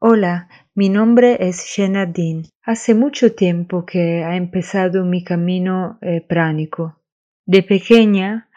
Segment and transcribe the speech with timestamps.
[0.00, 2.44] Hola, mi nombre es Shenardin.
[2.62, 7.00] Hace mucho tiempo que ha empezado mi camino eh, pránico.
[7.44, 8.48] De pequeña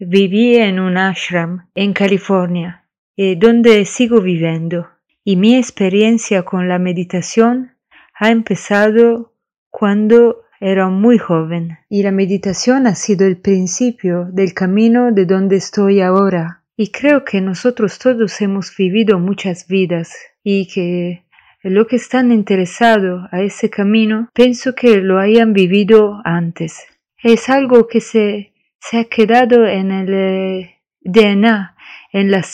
[0.00, 4.88] viví en un ashram en California, eh, donde sigo viviendo,
[5.22, 7.76] y mi experiencia con la meditación
[8.18, 9.34] ha empezado
[9.70, 15.58] cuando era muy joven, y la meditación ha sido el principio del camino de donde
[15.58, 16.64] estoy ahora.
[16.76, 20.12] Y creo que nosotros todos hemos vivido muchas vidas
[20.50, 21.24] y que
[21.62, 26.86] lo que están interesados a ese camino, pienso que lo hayan vivido antes.
[27.22, 31.76] Es algo que se, se ha quedado en el eh, DNA,
[32.14, 32.46] en las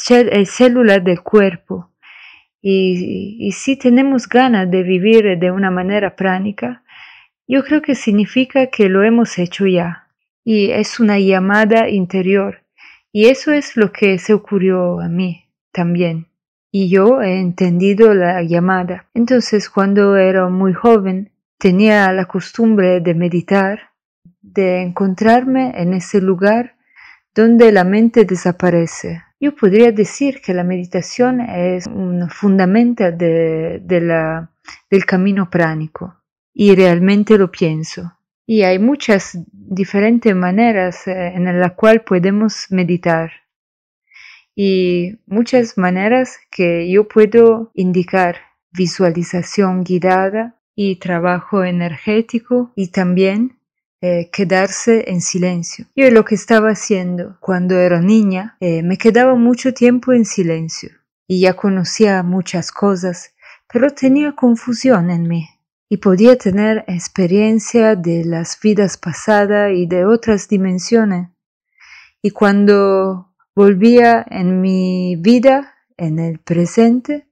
[0.47, 1.93] células del cuerpo.
[2.61, 6.83] Y, y, si tenemos ganas de vivir de una manera pránica,
[7.47, 10.09] yo creo que significa que lo hemos hecho ya.
[10.43, 12.65] Y es una llamada interior.
[13.13, 16.34] Y eso es lo que se ocurrió a mí también
[16.77, 19.07] y yo he entendido la llamada.
[19.15, 23.93] Entonces cuando era muy joven tenía la costumbre de meditar,
[24.43, 26.75] de encontrarme en ese lugar
[27.33, 29.23] donde la mente desaparece.
[29.39, 34.51] Yo podría decir que la meditación es un fundamento de, la,
[34.91, 36.17] del camino pránico
[36.53, 38.19] y realmente lo pienso.
[38.47, 43.31] Y hay muchas diferentes maneras eh, en las cuales podemos meditar
[44.55, 48.37] y muchas maneras que yo puedo indicar
[48.73, 53.59] visualización guiada y trabajo energético y también
[54.01, 55.87] eh, quedarse en silencio.
[55.97, 60.91] Yo lo que estaba haciendo cuando era niña, eh, me quedaba mucho tiempo en silencio
[61.27, 63.35] y ya conocía muchas cosas,
[63.73, 65.49] pero tenía confusión en mí
[65.89, 71.29] y podía tener experiencia de las vidas pasadas y de otras dimensiones.
[72.21, 77.29] Y cuando volvía en mi vida, en el presente,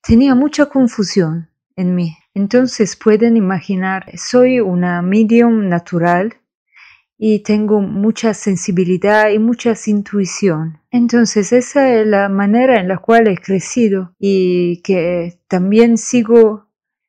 [0.00, 2.16] tenía mucha confusión en mí.
[2.34, 6.34] Entonces pueden imaginar, soy una medium natural
[7.18, 10.80] y tengo mucha sensibilidad y mucha intuición.
[10.90, 16.68] Entonces esa es la manera en la cual he crecido y que también sigo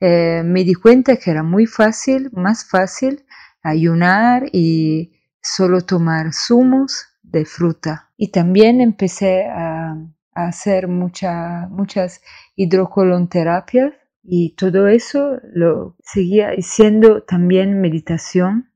[0.00, 3.24] Eh, me di cuenta que era muy fácil, más fácil
[3.62, 8.10] ayunar y solo tomar zumos de fruta.
[8.18, 9.96] Y también empecé a,
[10.34, 12.22] hacer muchas
[12.56, 13.92] hidrocolonterapias
[14.22, 18.71] y todo eso lo seguía haciendo también meditación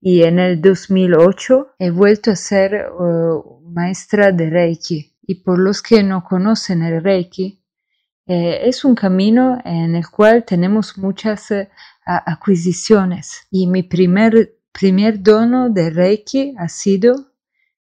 [0.00, 5.14] y en el 2008 he vuelto a ser uh, maestra de Reiki.
[5.22, 7.62] Y por los que no conocen el Reiki,
[8.26, 11.66] eh, es un camino en el cual tenemos muchas uh,
[12.04, 13.46] adquisiciones.
[13.50, 17.32] Y mi primer, primer dono de Reiki ha sido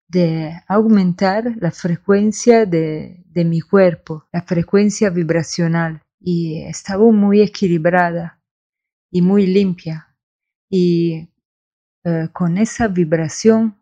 [0.09, 6.01] de aumentar la frecuencia de, de mi cuerpo, la frecuencia vibracional.
[6.21, 8.41] Y estaba muy equilibrada
[9.11, 10.17] y muy limpia.
[10.71, 11.29] Y
[12.07, 13.81] eh, con esa vibración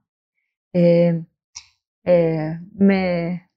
[0.72, 1.24] eh,
[2.04, 3.50] eh, me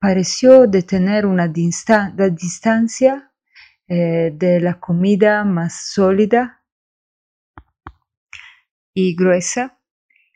[0.00, 3.28] pareció de tener una distancia
[3.86, 6.64] de la comida más sólida
[8.94, 9.78] y gruesa.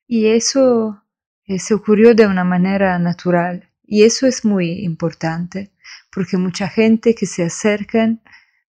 [0.06, 1.02] Y eso
[1.46, 3.72] se ocurrió de una manera natural.
[3.82, 5.72] Y eso es muy importante
[6.12, 8.20] porque mucha gente que se acercan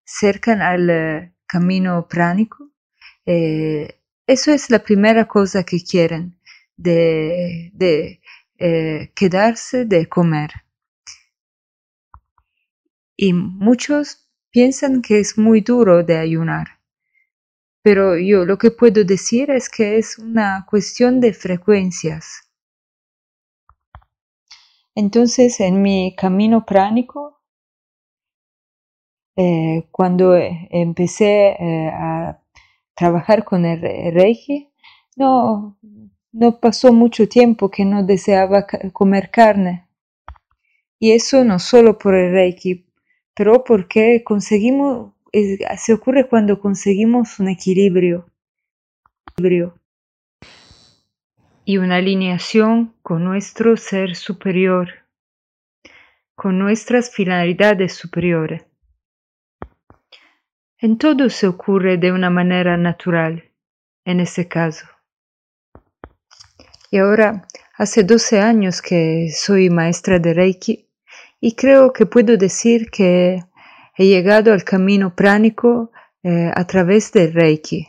[0.06, 2.72] cercan al camino pránico
[4.28, 6.38] eso es la primera cosa que quieren,
[6.76, 7.72] de,
[8.60, 10.52] eh, quedarse de comer.
[13.16, 16.68] Y muchos piensan que es muy duro de ayunar,
[17.82, 22.52] pero yo lo que puedo decir es que es una cuestión de frecuencias.
[24.94, 27.40] Entonces, en mi camino pránico,
[29.38, 32.42] eh, cuando empecé eh, a
[32.98, 34.70] trabajar con el Reiki,
[35.16, 35.78] no,
[36.32, 39.88] no pasó mucho tiempo que no deseaba comer carne.
[41.00, 42.86] Y eso no solo por el Reiki,
[43.36, 45.14] pero porque conseguimos,
[45.78, 48.26] se ocurre cuando conseguimos un equilibrio,
[51.64, 54.90] y una alineación con nuestro ser superior,
[56.34, 58.64] con nuestras finalidades superiores.
[60.80, 63.52] En todo se ocurre de una manera natural,
[64.06, 64.86] en ese caso.
[66.92, 67.48] Y ahora,
[67.78, 70.88] hace 12 años que soy maestra de Reiki
[71.42, 73.44] y creo que puedo decir que
[73.98, 75.92] he llegado al camino pránico
[76.22, 77.88] eh, a través del Reiki.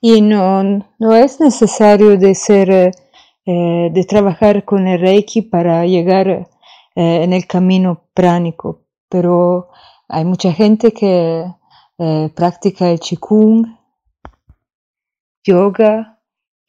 [0.00, 6.46] Y no, es necesario de ser, eh, de trabajar con el Reiki para llegar eh,
[6.94, 8.83] en el camino pránico,
[9.14, 9.68] pero
[10.08, 11.44] hay mucha gente que
[12.34, 13.78] practica el Qigong,
[15.44, 16.18] yoga.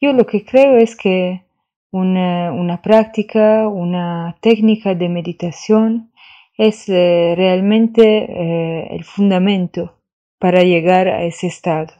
[0.00, 1.44] Yo lo que creo es que
[1.90, 6.12] una, práctica, una técnica de meditación
[6.56, 9.98] es eh, realmente eh, el fundamento
[10.38, 11.94] para llegar a ese estado.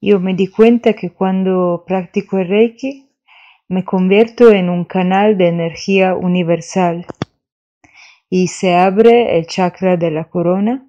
[0.00, 3.10] Yo me di cuenta que cuando practico el Reiki
[3.68, 7.06] me convierto en un canal de energía universal
[8.30, 10.88] y se abre el chakra de la corona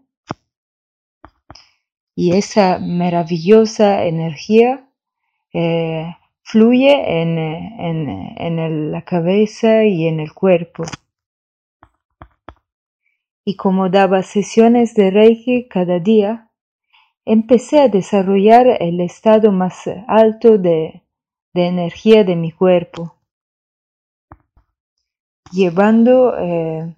[2.16, 4.90] y esa maravillosa energía
[5.54, 10.84] eh, fluye en, en, la cabeza y en el cuerpo.
[13.44, 16.52] Y como daba sesiones de Reiki cada día,
[17.26, 21.04] empecé a desarrollar el estado más alto de,
[21.54, 23.16] energía de mi cuerpo,
[25.52, 26.96] llevando, eh,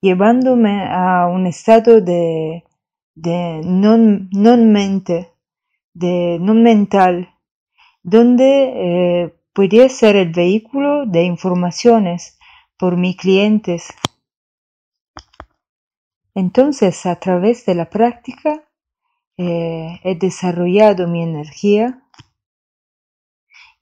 [0.00, 2.64] llevándome a un estado de,
[3.14, 5.32] de non, mente,
[5.92, 7.28] de non mental,
[8.02, 12.38] donde eh, podría ser el vehículo de informaciones
[12.78, 13.92] por mis clientes.
[16.34, 18.64] Entonces, a través de la práctica,
[19.36, 22.02] eh, he desarrollado mi energía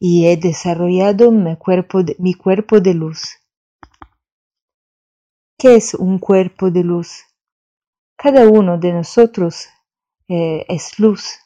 [0.01, 3.38] y he desarrollado mi cuerpo, mi cuerpo de luz.
[5.61, 7.25] ¿Qué es un cuerpo de luz?
[8.17, 9.67] Cada uno de nosotros
[10.29, 11.41] eh, es luz,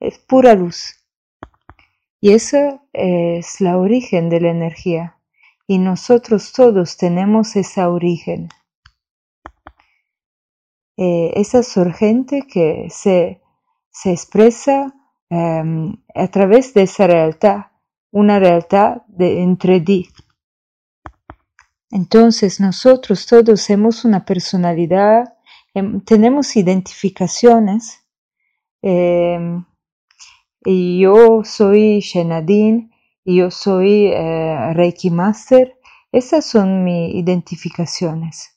[0.00, 1.04] es pura luz.
[2.22, 5.18] Y esa es la origen de la energía.
[5.66, 8.48] Y nosotros todos tenemos esa origen.
[10.96, 13.42] Eh, esa surgente que se,
[13.90, 14.94] se expresa
[15.28, 17.72] em, a través de esa realidad,
[18.10, 20.08] una realidad de entre ti.
[21.90, 25.34] Entonces nosotros todos somos una personalidad,
[25.74, 28.04] em, tenemos identificaciones.
[28.82, 29.64] Em,
[30.64, 32.90] yo soy Shenadin
[33.24, 35.78] yo soy eh, Reiki Master.
[36.12, 38.56] Esas son mis identificaciones.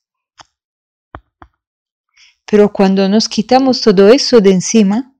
[2.46, 5.14] Pero cuando nos quitamos todo eso de encima,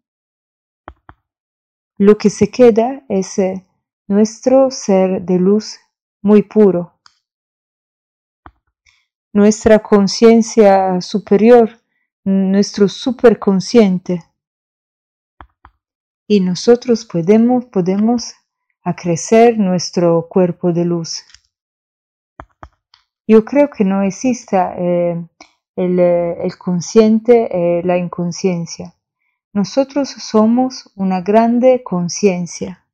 [1.96, 3.66] lo que se queda es eh,
[4.08, 5.78] nuestro ser de luz
[6.20, 6.93] muy puro,
[9.34, 11.68] nuestra conciencia superior,
[12.22, 14.24] nuestro superconsciente
[16.28, 18.32] y nosotros podemos, podemos
[18.84, 21.24] acrecer nuestro cuerpo de luz.
[23.26, 25.26] Yo creo que no exista eh,
[25.74, 28.94] el, el, consciente, la inconsciencia.
[29.52, 32.86] Nosotros somos una grande conciencia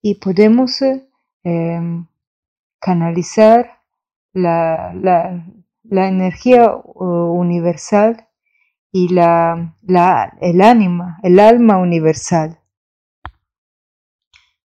[0.00, 0.80] y podemos
[1.42, 2.06] em,
[2.78, 3.79] canalizar
[4.32, 5.44] la, la,
[5.84, 8.28] la energía universal
[8.92, 12.60] y la, la, el ánima, el alma universal.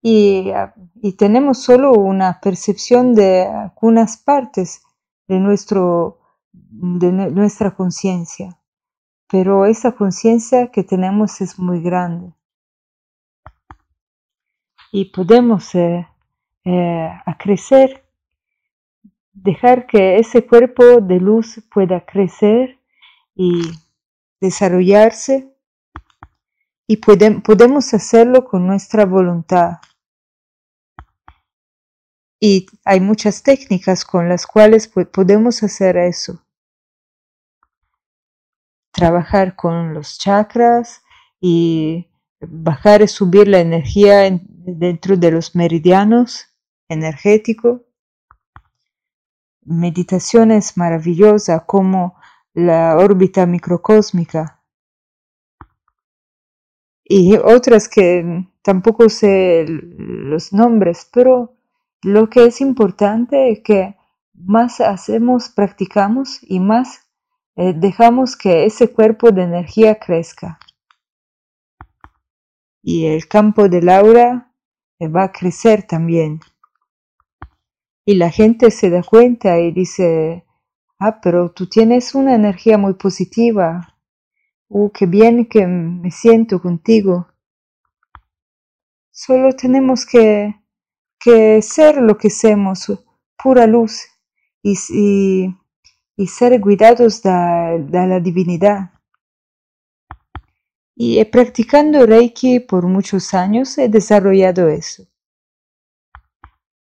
[0.01, 0.51] Y,
[0.96, 4.82] y, tenemos solo una percepción de algunas partes
[5.27, 6.20] de, nuestro,
[6.51, 8.60] de nuestra conciencia,
[9.30, 12.34] pero esa conciencia que tenemos es muy grande.
[14.91, 16.08] Y podemos eh,
[16.65, 18.00] eh, crecer,
[19.34, 22.80] dejar que ese cuerpo de luz pueda crecer
[23.36, 23.62] y
[24.40, 25.54] desarrollarse
[26.88, 29.78] y podemos hacerlo con nuestra voluntad.
[32.40, 36.44] Y hay muchas técnicas con las cuales podemos hacer eso.
[38.92, 41.02] trabajar con los chakras
[41.40, 42.10] y
[42.40, 46.48] bajar y subir la energía dentro de los meridianos
[46.90, 47.82] energéticos.
[49.63, 52.15] Meditaciones maravillosas como
[52.53, 54.62] la órbita microcósmica
[57.13, 61.58] y otras que tampoco sé los nombres, pero
[62.03, 63.98] lo que es importante es que
[64.34, 67.10] más hacemos, practicamos y más
[67.58, 70.58] eh, dejamos que ese cuerpo de energía crezca.
[72.82, 74.53] Y el campo del aura
[74.98, 76.39] eh, va a crecer también.
[78.05, 80.46] Y la gente se da cuenta y dice,
[81.00, 83.96] ah, pero tú tienes una energía muy positiva.
[84.70, 87.27] Uh, qué bien que me siento contigo.
[89.12, 90.55] Solo tenemos que,
[91.20, 92.91] que ser lo que somos,
[93.38, 94.08] pura luz,
[94.63, 95.53] y,
[96.15, 98.91] y, ser cuidados de, de la divinidad.
[100.96, 105.11] Y practicando Reiki por muchos años he desarrollado eso.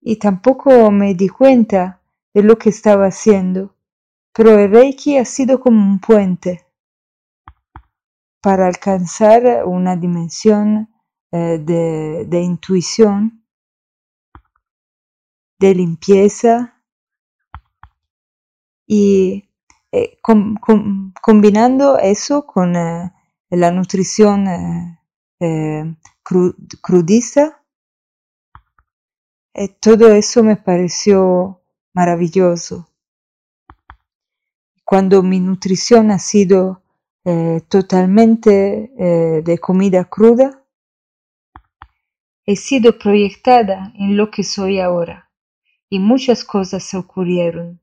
[0.01, 2.01] Y tampoco me di cuenta
[2.33, 3.75] de lo que estaba haciendo,
[4.33, 6.65] pero el Reiki ha sido como un puente
[8.41, 10.89] para alcanzar una dimensión
[11.33, 13.45] eh, de, intuición,
[15.59, 16.83] de limpieza
[18.87, 19.49] y
[19.93, 20.19] eh,
[21.23, 23.13] combinando eso con eh,
[23.51, 24.99] la nutrición
[26.83, 27.60] crudista,
[29.81, 31.61] todo eso me pareció
[31.93, 32.89] maravilloso.
[34.85, 36.83] Cuando mi nutrición ha sido
[37.69, 38.91] totalmente
[39.45, 40.65] de comida cruda,
[42.47, 45.31] he sido proyectada en lo que soy ahora
[45.89, 47.81] y muchas cosas ocurrieron.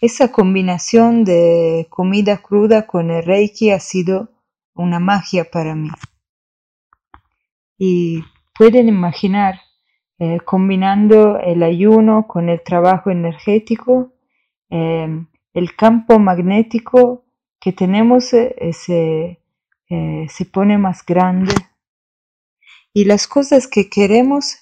[0.00, 4.32] Esa combinación de comida cruda con el reiki ha sido
[4.74, 5.90] una magia para mí.
[7.76, 8.24] Y
[8.60, 9.58] pueden imaginar
[10.18, 14.12] eh, combinando el ayuno con el trabajo energético,
[14.68, 17.24] em, el campo magnético
[17.58, 19.40] que tenemos eh, se,
[19.88, 21.54] eh, se pone más grande
[22.92, 24.58] y las cosas que queremos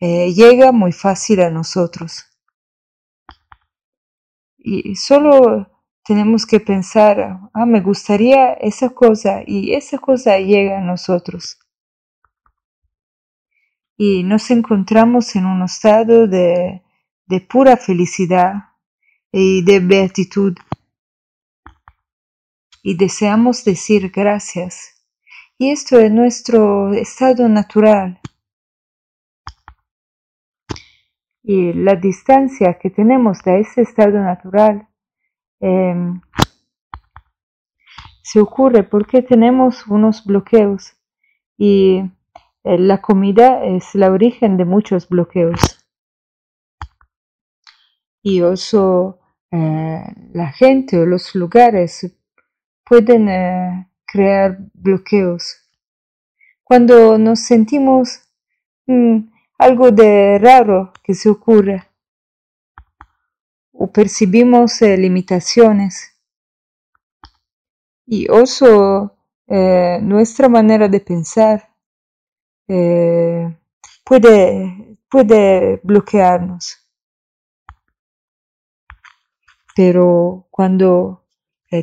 [0.00, 2.24] llegan muy fácil a nosotros.
[4.56, 5.68] Y solo
[6.04, 11.61] tenemos que pensar, ah, me gustaría esa cosa y esa cosa llega a nosotros.
[13.96, 16.82] Y nos encontramos en un estado de,
[17.26, 18.54] de pura felicidad
[19.30, 20.56] y de beatitud.
[22.82, 24.92] Y deseamos decir gracias
[25.62, 28.20] y esto es nuestro estado natural.
[31.44, 34.88] Y la distancia que tenemos de ese estado natural
[35.60, 36.20] em,
[38.24, 40.96] se ocurre porque tenemos unos bloqueos
[41.56, 42.02] y
[42.64, 45.60] la comida es el origen de muchos bloqueos.
[48.22, 49.18] Y eso
[49.50, 52.14] eh, la gente o los lugares
[52.84, 55.56] pueden eh, crear bloqueos.
[56.62, 58.20] Cuando nos sentimos
[58.86, 59.18] mm,
[59.58, 61.82] algo de raro que se ocurre
[63.72, 66.12] o percibimos eh, limitaciones
[68.06, 68.26] y
[69.48, 71.71] eh, nuestra manera de pensar
[72.68, 73.56] eh,
[74.04, 76.78] puede, puede bloquearnos.
[79.74, 81.24] Pero cuando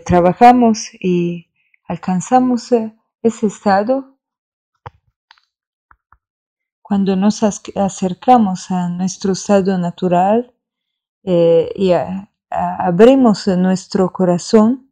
[0.05, 1.49] trabajamos y
[1.87, 4.19] alcanzamos eh, ese estado
[6.89, 10.55] cuando nos acercamos a nuestro estado natural
[11.23, 11.91] eh, y
[12.49, 14.91] abrimos nuestro corazón,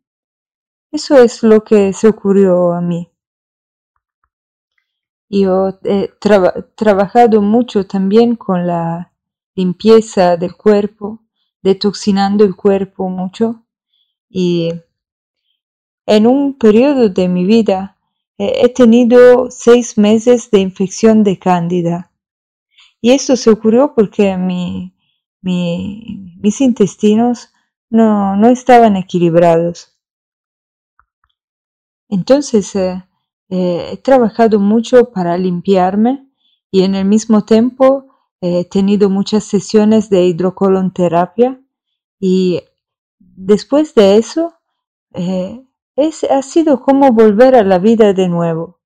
[0.92, 3.12] eso es lo que se ocurrió a mí.
[5.30, 6.10] Yo he
[6.76, 9.12] trabajado mucho también con la
[9.56, 11.24] limpieza del cuerpo,
[11.62, 13.66] detoxinando el cuerpo mucho
[14.30, 14.72] y
[16.06, 17.98] en un periodo de mi vida
[18.38, 22.12] he tenido seis meses de infección de cándida.
[23.02, 24.94] Y esto se ocurrió porque mi,
[25.42, 27.52] mis intestinos
[27.90, 29.98] no, no, estaban equilibrados.
[32.10, 33.07] Entonces eh,
[33.50, 36.30] eh, he trabajado mucho para limpiarme
[36.72, 38.06] y en el mismo tiempo
[38.42, 41.62] he tenido muchas sesiones de hidrocolonterapia
[42.20, 42.62] y
[43.20, 44.54] después de eso
[45.96, 48.80] es, ha sido como volver a la vida de nuevo.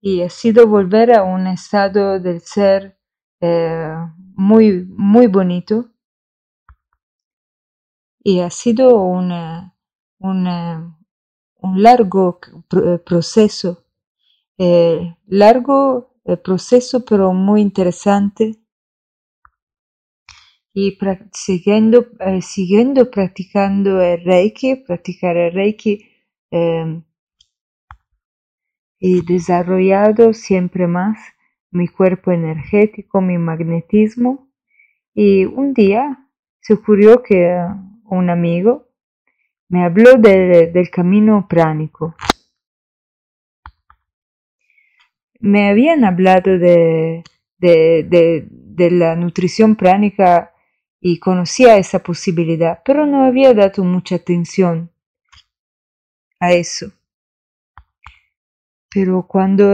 [0.00, 2.98] Y ha sido volver a un estado del ser
[3.40, 3.94] eh,
[4.34, 5.92] muy, muy bonito.
[8.24, 9.74] y ha sido una,
[10.18, 10.98] una,
[11.62, 12.40] un largo
[13.04, 13.84] proceso,
[14.58, 16.14] eh, largo
[16.44, 18.62] proceso pero muy interesante
[20.74, 20.98] y
[21.32, 26.08] siguiendo, eh, siguiendo practicando el Reiki, practicar el Reiki
[26.50, 27.02] em,
[28.98, 31.18] y desarrollado siempre más
[31.70, 34.50] mi cuerpo energético, mi magnetismo.
[35.14, 36.28] Y un día
[36.60, 37.54] se ocurrió que
[38.04, 38.88] un amigo
[39.72, 42.14] me habló del camino pránico.
[45.40, 47.24] Me habían hablado de,
[47.58, 50.52] de, de la nutrición pránica
[51.00, 54.92] y conocía esa posibilidad, pero no había dado mucha atención
[56.38, 56.92] a eso.
[58.90, 59.70] Pero cuando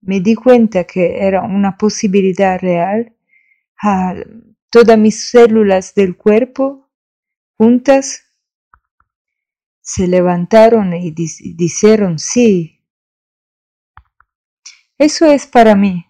[0.00, 3.14] me di cuenta que era una posibilidad real,
[3.84, 4.16] ah,
[4.68, 6.90] todas mis células del cuerpo
[7.56, 8.27] juntas
[9.88, 12.84] se levantaron y dijeron sí.
[14.98, 16.04] Eso es para mí.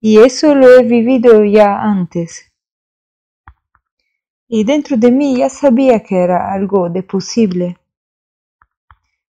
[0.00, 2.52] Y eso lo he vivido ya antes.
[4.48, 7.78] Y dentro de mí ya sabía que era algo de posible.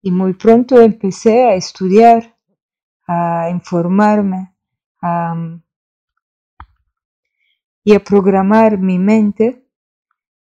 [0.01, 2.35] Y muy pronto empecé a estudiar,
[3.07, 4.55] a informarme,
[7.85, 9.67] y a programar mi mente.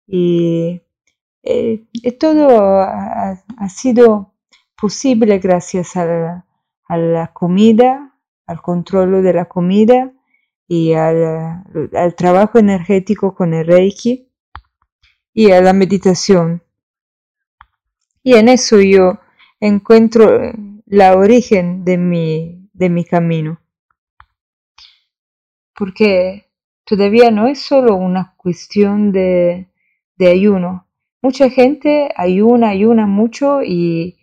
[0.08, 0.82] Y,
[1.46, 1.86] eh,
[2.20, 4.34] todo ha, sido
[4.76, 6.44] posible gracias a
[6.90, 10.12] la comida, al control de la comida
[10.68, 11.64] y al,
[12.18, 14.32] trabajo energético con el Reiki
[15.34, 16.64] y a la meditación.
[18.24, 19.20] Y en eso yo
[19.60, 20.52] encuentro
[20.88, 23.60] la origen de mi, de mi camino.
[25.76, 26.50] Porque
[26.86, 29.70] todavía no es solo una cuestión de,
[30.16, 30.85] de ayuno.
[31.26, 34.16] Mucha gente ayuna, ayuna mucho y,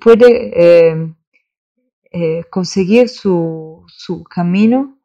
[0.00, 1.14] puede eh,
[2.10, 3.84] eh, conseguir su,
[4.30, 4.98] camino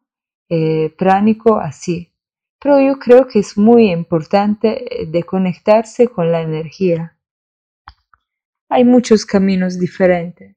[0.47, 2.13] eh, pránico así.
[2.57, 7.17] Pero yo creo que es muy importante de conectarse con la energía.
[8.69, 10.55] Hay muchos caminos diferentes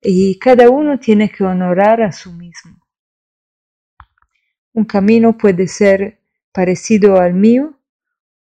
[0.00, 2.86] y cada uno tiene que honorar a su mismo.
[4.72, 6.20] Un camino puede ser
[6.52, 7.77] parecido al mío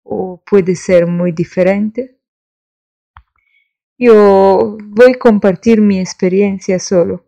[0.09, 2.17] o puede ser muy diferente.
[3.97, 7.25] Yo voy a compartir mi experiencia solo.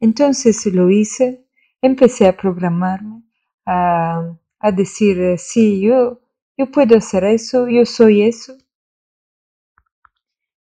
[0.00, 1.46] Entonces lo hice,
[1.82, 3.22] empecé a programarme,
[3.66, 4.36] a,
[4.74, 6.22] decir, eh, sí, yo,
[6.56, 8.56] yo puedo hacer eso, yo soy eso.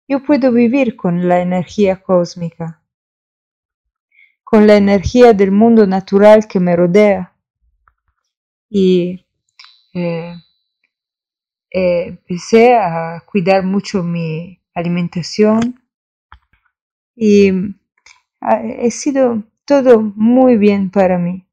[0.06, 2.82] Yo puedo vivir con la energía cósmica,
[4.44, 7.34] con la energía del mundo natural que me rodea.
[8.70, 9.23] Y
[9.94, 10.34] eh,
[11.70, 15.80] eh, empecé a cuidar mucho mi alimentación
[17.16, 17.50] y
[18.40, 21.46] ha sido todo muy bien para mí.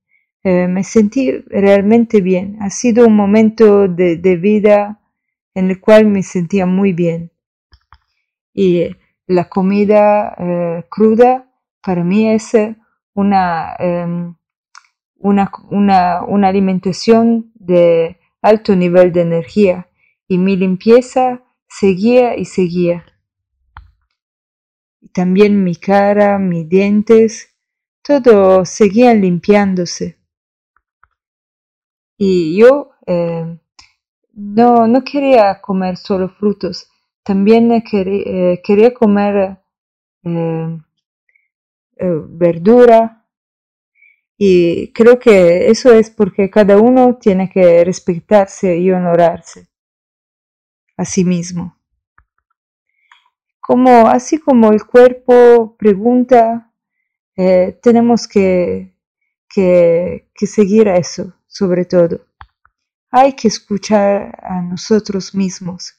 [0.43, 2.57] Eh, me sentí realmente bien.
[2.61, 4.99] Ha sido un momento de, vida
[5.53, 7.31] en el cual me sentía muy bien.
[8.53, 8.95] Y
[9.27, 11.47] la comida eh, cruda
[11.81, 12.51] para mí es
[13.13, 14.35] una, em,
[15.17, 19.89] una, una, una alimentación de alto nivel de energía
[20.27, 23.05] y mi limpieza seguía y seguía
[25.13, 27.55] también mi cara, mis dientes,
[28.01, 30.17] todo seguían limpiándose.
[32.17, 33.57] Y yo eh,
[34.33, 36.89] no, no quería comer solo frutos,
[37.23, 39.57] también quería, eh, quería comer
[40.23, 40.77] eh,
[42.29, 43.20] verdura.
[44.43, 49.67] Y creo que eso es porque cada uno tiene que respetarse y honorarse
[50.97, 51.75] a sí mismo
[53.71, 56.73] como así como el cuerpo pregunta,
[57.37, 58.97] eh, tenemos que,
[59.47, 62.25] que, que seguir eso, sobre todo.
[63.11, 65.93] Hay que escuchar a nosotros mismos.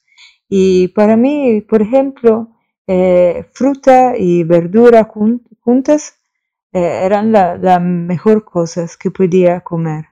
[0.51, 2.51] Y para mí, por ejemplo,
[2.87, 5.09] eh, fruta y verdura
[5.61, 6.21] juntas
[6.73, 10.07] eh, eran las la mejor cosas que podía comer.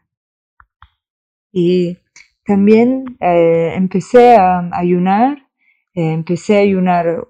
[1.52, 1.98] Y
[2.44, 5.48] también empecé a ayunar,
[5.94, 7.26] empecé a ayunar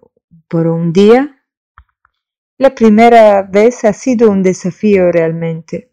[0.49, 1.43] por un día.
[2.59, 5.91] La primera vez ha sido un desafío realmente.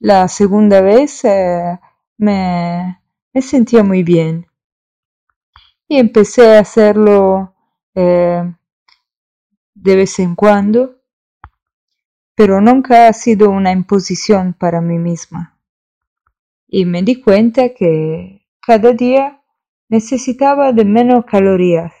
[0.00, 1.78] La segunda vez eh,
[2.18, 3.02] me,
[3.42, 4.46] sentía muy bien
[5.88, 7.54] y empecé a hacerlo
[7.96, 8.54] eh,
[9.74, 10.97] de vez en cuando,
[12.38, 15.58] pero nunca ha sido una imposición para mí misma.
[16.68, 19.42] y me di cuenta que cada día
[19.88, 21.92] necesitaba de menos calorías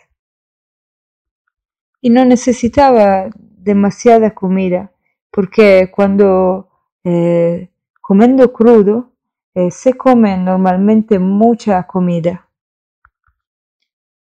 [2.00, 3.30] y no necesitaba
[3.70, 4.92] demasiada comida
[5.32, 6.68] porque cuando
[7.02, 7.70] eh,
[8.00, 9.10] comiendo crudo
[9.54, 12.48] eh, se come normalmente mucha comida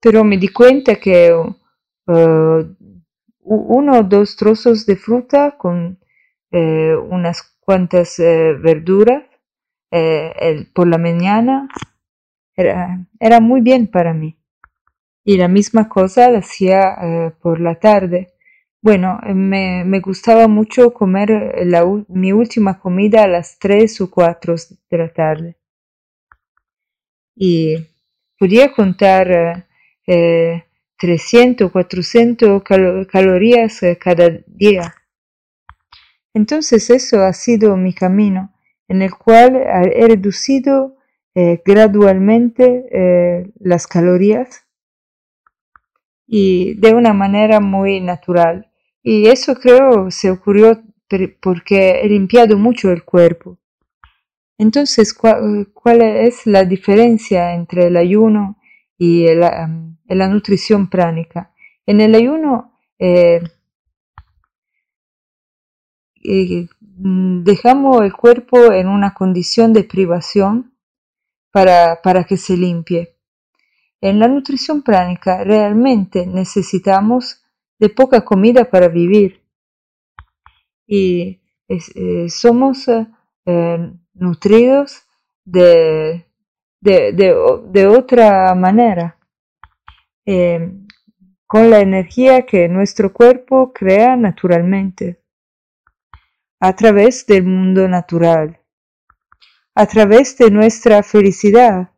[0.01, 2.75] pero me di cuenta que uh,
[3.43, 5.99] uno o dos trozos de fruta con
[6.51, 9.23] eh, unas cuantas eh, verduras
[9.89, 11.69] eh, por la mañana
[12.55, 14.37] era, era, muy bien para mí.
[15.23, 18.33] Y la misma cosa hacía por la tarde.
[18.81, 24.55] Bueno, me, me gustaba mucho comer la, mi última comida a las tres o cuatro
[24.89, 25.57] de la tarde.
[27.35, 27.75] Y
[28.37, 29.67] podía contar
[31.01, 32.61] 300, 400
[33.07, 34.93] calorías eh, cada día.
[36.31, 38.53] Entonces eso ha sido mi camino,
[38.87, 40.95] en el cual he reducido
[41.33, 44.67] eh, gradualmente eh, las calorías
[46.27, 48.71] y de una manera muy natural.
[49.01, 50.83] Y eso creo se ocurrió
[51.41, 53.57] porque he limpiado mucho el cuerpo.
[54.59, 58.59] Entonces, ¿cuál, es la diferencia entre el ayuno
[58.99, 59.41] y el,
[60.17, 61.53] la nutrición pránica.
[61.85, 63.41] En el ayuno eh,
[66.23, 70.73] eh, dejamos el cuerpo en una condición de privación
[71.51, 73.17] para, para que se limpie.
[74.01, 77.43] En la nutrición pránica realmente necesitamos
[77.79, 79.41] de poca comida para vivir
[80.87, 82.85] y eh, somos
[84.13, 85.03] nutridos
[85.45, 86.25] de,
[86.81, 89.17] de, otra manera.
[90.33, 90.87] Em,
[91.45, 95.21] con la energía que nuestro cuerpo crea naturalmente,
[96.57, 98.61] a través del mundo natural,
[99.75, 101.91] a través de nuestra felicidad.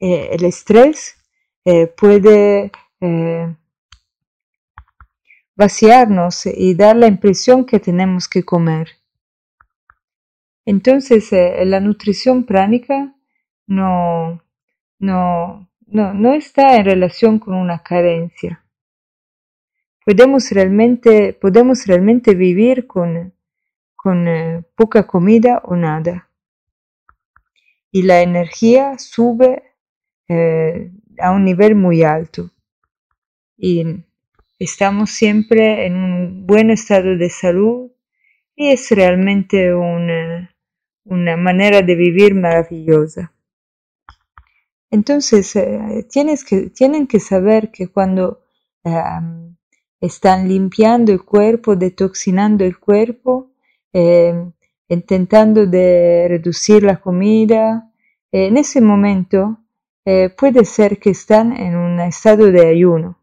[0.00, 1.14] Eh, el estrés
[1.64, 3.54] eh, puede eh,
[5.54, 8.88] vaciarnos y dar la impresión que tenemos que comer.
[10.64, 13.14] Entonces, la nutrición pránica
[13.68, 14.42] no,
[14.98, 18.64] no, no, no está en relación con una carencia.
[20.04, 23.34] Podemos realmente, podemos realmente vivir con,
[23.94, 26.28] con eh, poca comida o nada.
[27.90, 29.62] Y la energía sube
[30.28, 32.50] eh, a un nivel muy alto.
[33.56, 33.84] Y
[34.58, 37.90] estamos siempre en un buen estado de salud
[38.56, 40.56] y es realmente una,
[41.04, 43.32] una manera de vivir maravillosa.
[44.92, 48.42] Entonces, eh, tienen que saber que cuando
[50.00, 53.52] están limpiando el cuerpo, detoxinando el cuerpo,
[53.92, 54.52] em,
[54.88, 57.90] intentando de reducir la comida,
[58.32, 59.58] en ese momento
[60.04, 63.18] eh, puede ser que están en un estado de ayuno.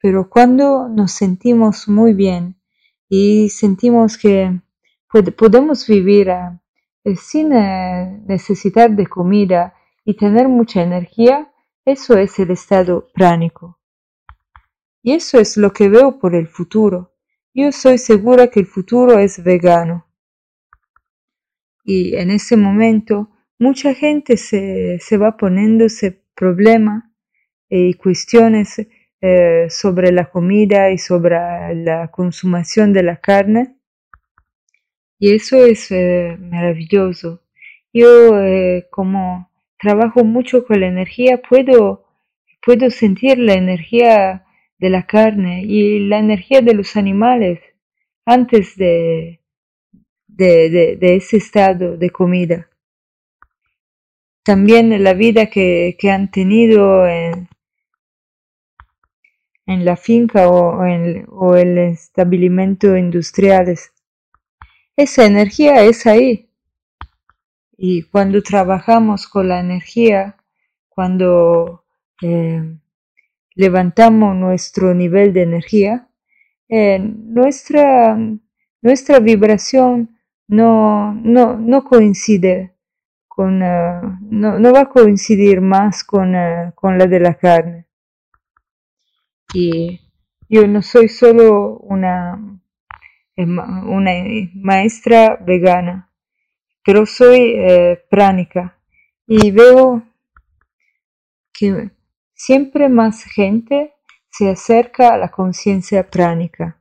[0.00, 2.56] Pero cuando nos sentimos muy bien
[3.08, 4.60] y sentimos que
[5.36, 7.50] podemos vivir eh, sin
[8.26, 11.52] necesitar de comida, y tener mucha energía,
[11.84, 13.78] eso es el estado pránico.
[15.02, 17.14] Y eso es lo que veo por el futuro.
[17.54, 20.06] Yo soy segura que el futuro es vegano.
[21.84, 27.04] Y en ese momento mucha gente se, se va poniéndose problemas
[27.68, 28.86] y cuestiones
[29.20, 31.36] eh, sobre la comida y sobre
[31.76, 33.76] la consumación de la carne.
[35.18, 37.44] Y eso es eh, maravilloso.
[37.92, 39.51] Yo eh, como
[39.82, 42.04] trabajo mucho con la energía, puedo,
[42.64, 44.46] puedo sentir la energía
[44.78, 47.58] de la carne y la energía de los animales
[48.24, 49.40] antes de,
[50.28, 52.70] de, ese estado de comida.
[54.44, 57.48] También la vida que, han tenido en,
[59.66, 63.92] en la finca o en o el establecimiento industriales.
[64.96, 66.51] Esa energía es ahí.
[67.84, 70.36] Y cuando trabajamos con la energía,
[70.88, 71.82] cuando
[72.22, 72.78] eh,
[73.56, 76.08] levantamos nuestro nivel de energía,
[76.68, 78.16] eh, nuestra,
[78.82, 80.16] nuestra vibración
[80.46, 82.76] no, no, no coincide
[83.26, 86.36] con, eh, no, no, va a coincidir más con,
[86.76, 87.88] con la de la carne.
[89.54, 90.00] Y
[90.48, 92.60] yo no soy solo una,
[93.36, 94.12] una
[94.54, 96.11] maestra vegana
[96.84, 98.78] pero soy eh, pránica
[99.26, 100.02] y veo
[101.52, 101.90] que
[102.34, 103.94] siempre más gente
[104.30, 106.80] se acerca a la conciencia pránica.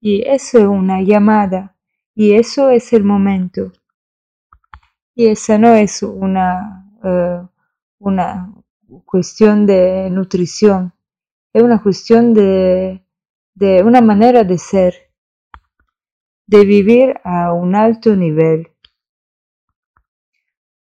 [0.00, 1.76] Y eso es una llamada
[2.14, 3.72] y eso es el momento.
[5.14, 7.42] Y esa no es una, eh,
[7.98, 8.52] una
[9.04, 10.92] cuestión de nutrición,
[11.52, 13.04] es una cuestión de,
[13.54, 15.07] de una manera de ser,
[16.48, 18.68] de vivir a un alto nivel.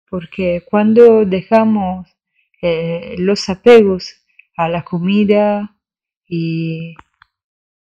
[0.09, 2.07] Porque cuando dejamos
[2.61, 4.13] eh, los apegos
[4.57, 5.77] a la comida
[6.27, 6.95] y,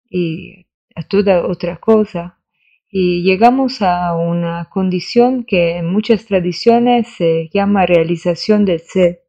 [0.09, 2.41] y a toda otra cosa,
[2.91, 9.23] y llegamos a una condición que en muchas tradiciones se llama realización del ser,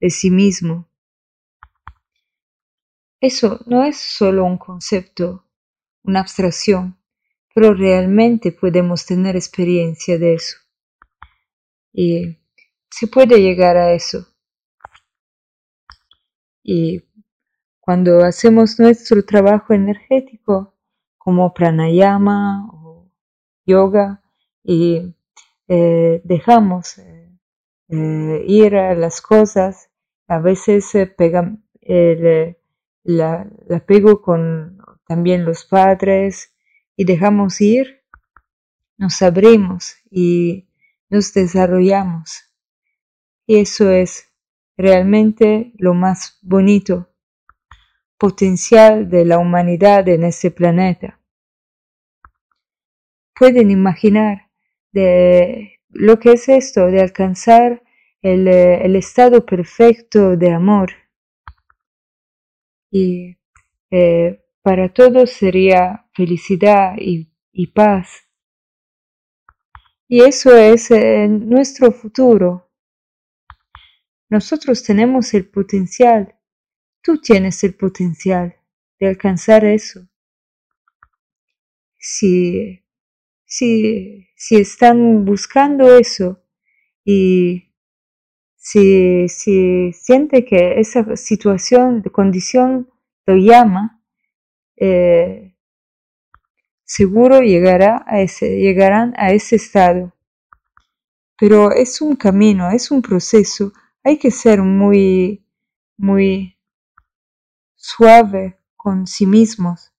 [0.00, 0.88] de sí mismo.
[3.20, 5.46] Eso no es solo un concepto,
[6.02, 6.98] una abstracción,
[7.54, 10.56] pero realmente podemos tener experiencia de eso.
[11.92, 12.36] Y
[12.90, 14.26] se puede llegar a eso.
[16.62, 17.04] Y
[17.80, 20.74] cuando hacemos nuestro trabajo energético,
[21.18, 23.10] como pranayama o
[23.64, 24.22] yoga
[24.62, 25.14] y
[25.68, 27.30] eh, dejamos eh,
[27.88, 29.90] eh, ir a las cosas,
[30.26, 32.56] a veces pegan el,
[33.04, 36.53] la, apego con también los padres
[36.96, 38.02] y dejamos ir,
[38.96, 40.68] nos abrimos y
[41.08, 42.50] nos desarrollamos.
[43.46, 44.32] Y eso es
[44.76, 47.10] realmente lo más bonito
[48.18, 51.20] potencial de la humanidad en este planeta.
[53.34, 54.50] Pueden imaginar
[54.92, 57.82] de lo que es esto, de alcanzar
[58.22, 60.92] el, el estado perfecto de amor.
[62.90, 63.36] Y
[63.90, 68.26] eh, para todos sería felicidad y, y, paz.
[70.08, 72.72] Y eso es eh, nuestro futuro.
[74.28, 76.34] Nosotros tenemos el potencial
[77.04, 78.56] Tú tienes el potencial
[78.98, 80.08] de alcanzar eso.
[81.98, 82.82] Si,
[83.44, 86.42] si, si están buscando eso
[87.04, 87.74] y
[88.56, 92.88] si, si siente que esa situación, condición
[93.26, 94.02] lo llama,
[94.76, 95.54] eh,
[96.84, 100.12] seguro llegará a ese, llegarán a ese estado.
[101.38, 103.72] Pero es un camino, es un proceso.
[104.04, 105.44] Hay que ser muy,
[105.96, 106.58] muy
[107.74, 109.92] suave con sí mismos,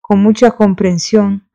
[0.00, 1.48] con mucha comprensión.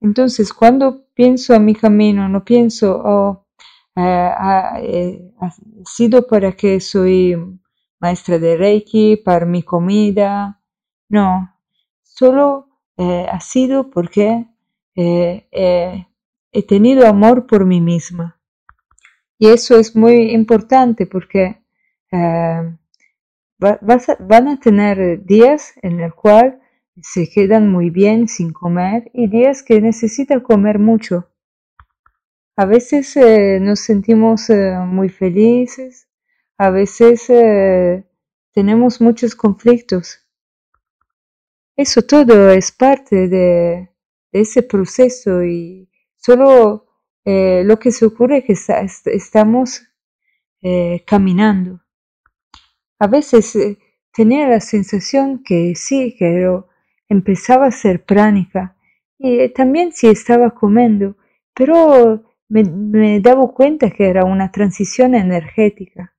[0.00, 3.46] Entonces, cuando pienso a mi camino, no pienso, oh,
[3.96, 4.30] eh,
[4.82, 5.50] eh, ha
[5.84, 7.36] sido para que soy
[8.00, 10.60] maestra de Reiki, para mi comida.
[11.14, 11.54] No,
[12.02, 14.46] solo eh, ha sido porque
[14.96, 18.40] he tenido amor por mí misma.
[19.38, 21.62] Y eso es muy importante porque
[23.60, 26.60] van a tener días en el cual
[27.00, 31.28] se quedan muy bien sin comer y días que necesitan comer mucho.
[32.56, 36.08] A veces eh, nos sentimos eh, muy felices,
[36.56, 38.04] a veces eh,
[38.52, 40.23] tenemos muchos conflictos.
[41.76, 43.90] Eso todo es parte de,
[44.32, 46.86] ese proceso y solo
[47.24, 49.82] lo que se ocurre es que estamos
[51.06, 51.84] caminando
[53.04, 53.78] a veces eh,
[54.12, 56.48] tenía la sensación que sí, que
[57.08, 58.76] empezaba a ser pránica
[59.18, 61.16] y eh, también sí estaba comiendo,
[61.54, 66.13] pero me daba cuenta que era una transición energética.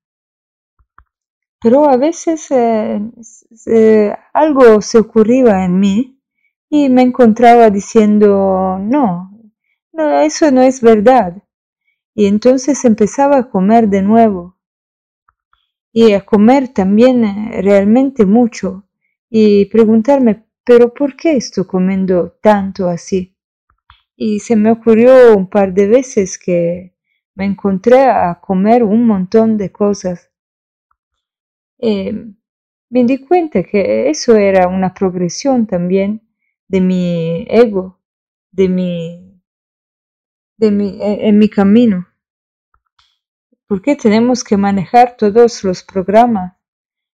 [1.66, 6.22] Pero a veces eh, algo se ocurría en mí
[6.70, 9.32] y me encontraba diciendo, no,
[9.92, 11.42] no, eso no es verdad.
[12.14, 14.60] Y entonces empezaba a comer de nuevo
[15.92, 18.88] y a comer también eh, realmente mucho
[19.28, 23.36] y preguntarme, pero ¿por qué estoy comiendo tanto así?
[24.16, 26.94] Y se me ocurrió un par de veces que
[27.34, 30.30] me encontré a comer un montón de cosas.
[31.80, 32.14] Eh,
[32.90, 36.22] me di cuenta que eso era una progresión también
[36.68, 38.00] de mi ego,
[38.52, 39.42] de mi,
[40.58, 42.08] de mi, eh, en mi camino.
[43.68, 46.54] ¿Por qué tenemos que manejar todos los programas?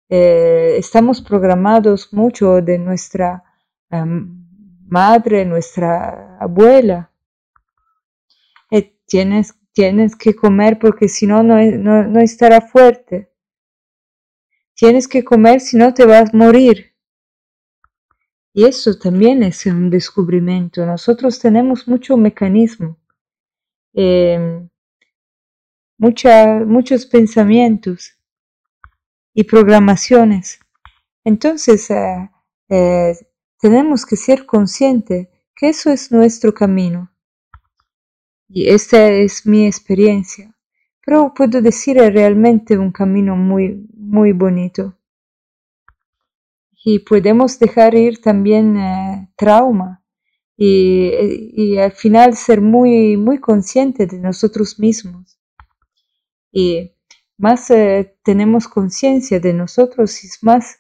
[0.10, 3.44] Eh, estamos programados mucho de nuestra
[3.92, 4.46] em,
[4.88, 7.12] madre, nuestra abuela.
[8.72, 11.58] Eh, tienes, tienes que comer porque si no, no,
[12.04, 13.29] no estará fuerte.
[14.80, 16.96] Tienes que comer si no te vas a morir.
[18.54, 20.86] Y eso también es un descubrimiento.
[20.86, 22.98] Nosotros tenemos mucho mecanismo.
[23.94, 24.70] Em,
[25.98, 28.18] muchos pensamientos
[29.34, 30.62] y programaciones.
[31.26, 32.30] Entonces, eh,
[32.70, 33.18] eh,
[33.60, 37.12] tenemos que ser conscientes que eso es nuestro camino.
[38.48, 40.56] Y esta es mi experiencia.
[41.06, 44.96] Pero puedo decir realmente un camino muy, muy bonito.
[46.84, 50.04] Y podemos dejar ir también eh, trauma
[50.58, 55.40] y, al final ser muy, muy conscientes de nosotros mismos.
[56.52, 56.96] Y
[57.38, 60.80] más eh, tenemos conciencia de nosotros y más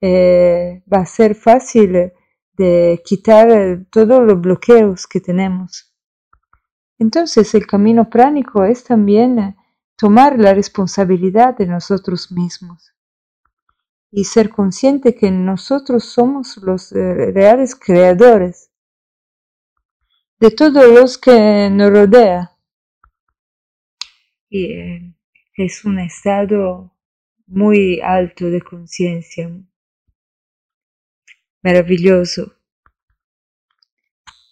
[0.00, 2.12] eh, va a ser fácil
[2.56, 5.92] de quitar todos los bloqueos que tenemos.
[6.98, 9.57] Entonces el camino pránico es también
[9.98, 12.94] tomar la responsabilidad de nosotros mismos
[14.12, 18.70] y ser consciente que nosotros somos los reales creadores
[20.38, 22.52] de todos los que nos rodea.
[24.48, 25.14] Y,
[25.56, 26.94] es un estado
[27.48, 29.50] muy alto de conciencia,
[31.60, 32.54] maravilloso.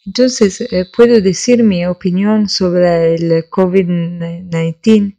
[0.04, 5.16] Entonces, eh, puedo decir mi opinión sobre el COVID-19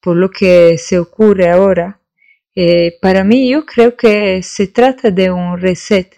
[0.00, 2.00] por lo que se ocurre ahora.
[2.54, 6.16] Eh, para mí, yo creo que se trata de un reset,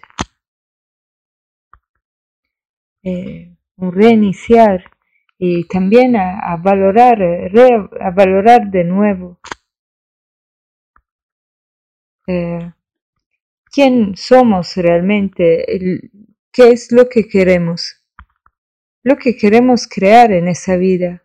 [3.03, 4.83] eh, un reiniciar
[5.37, 9.39] y también a, valorar, a valorar de nuevo
[12.27, 12.71] eh,
[13.71, 15.65] quién somos realmente,
[16.51, 18.03] qué es lo que queremos,
[19.03, 21.23] lo que queremos crear en esa vida.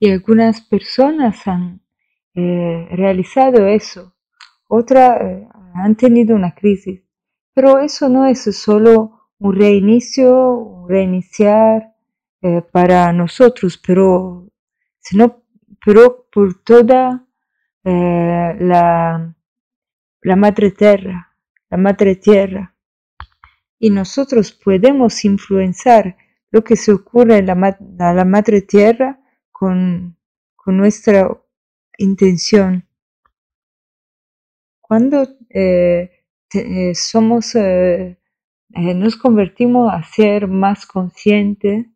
[0.00, 1.80] Y algunas personas han
[2.34, 4.14] eh, realizado eso,
[4.68, 7.02] otras eh, han tenido una crisis,
[7.52, 11.94] pero eso no es solo un reinicio, un reiniciar,
[12.42, 14.48] eh, para nosotros, pero,
[15.00, 15.42] sino,
[16.32, 17.24] por toda
[17.82, 19.34] la,
[20.22, 21.34] la madre tierra,
[21.70, 22.74] la madre tierra.
[23.78, 26.16] Y nosotros podemos influenciar
[26.50, 29.18] lo que se ocurre en la madre tierra
[29.58, 30.16] con,
[30.56, 31.28] con nuestra
[31.98, 32.86] intención.
[34.80, 36.10] Cuando eh,
[36.94, 41.86] somos, nos convertimos a ser más conscientes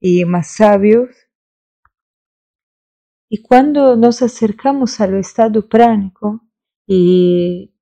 [0.00, 1.10] y más sabios.
[3.28, 6.42] Y cuando nos acercamos al estado pránico
[6.86, 7.72] y,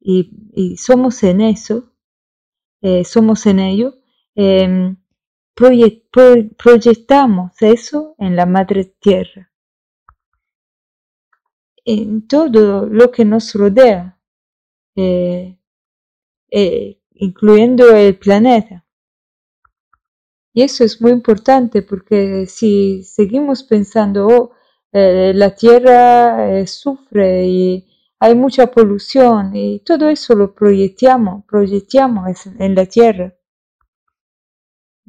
[0.00, 1.94] y, somos en eso,
[2.82, 3.94] eh, somos en ello,
[6.56, 9.52] proyectamos eso en la madre tierra,
[11.84, 14.18] en todo lo que nos rodea,
[14.96, 15.58] eh,
[16.50, 18.86] eh, incluyendo el planeta.
[20.54, 24.50] Y eso es muy importante porque si seguimos pensando, oh,
[24.92, 27.86] eh, la tierra sufre y
[28.18, 33.34] hay mucha polución y todo eso lo proyectamos, proyectamos en la tierra.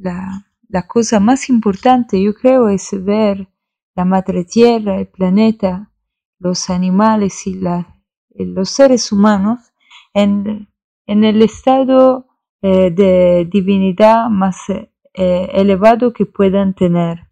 [0.01, 3.47] La, la cosa más importante, yo creo, es ver
[3.93, 5.91] la madre tierra, el planeta,
[6.39, 9.59] los animales y la, los seres humanos
[10.13, 10.69] en,
[11.05, 12.27] en el estado
[12.63, 17.27] eh, de divinidad más eh, elevado que puedan tener.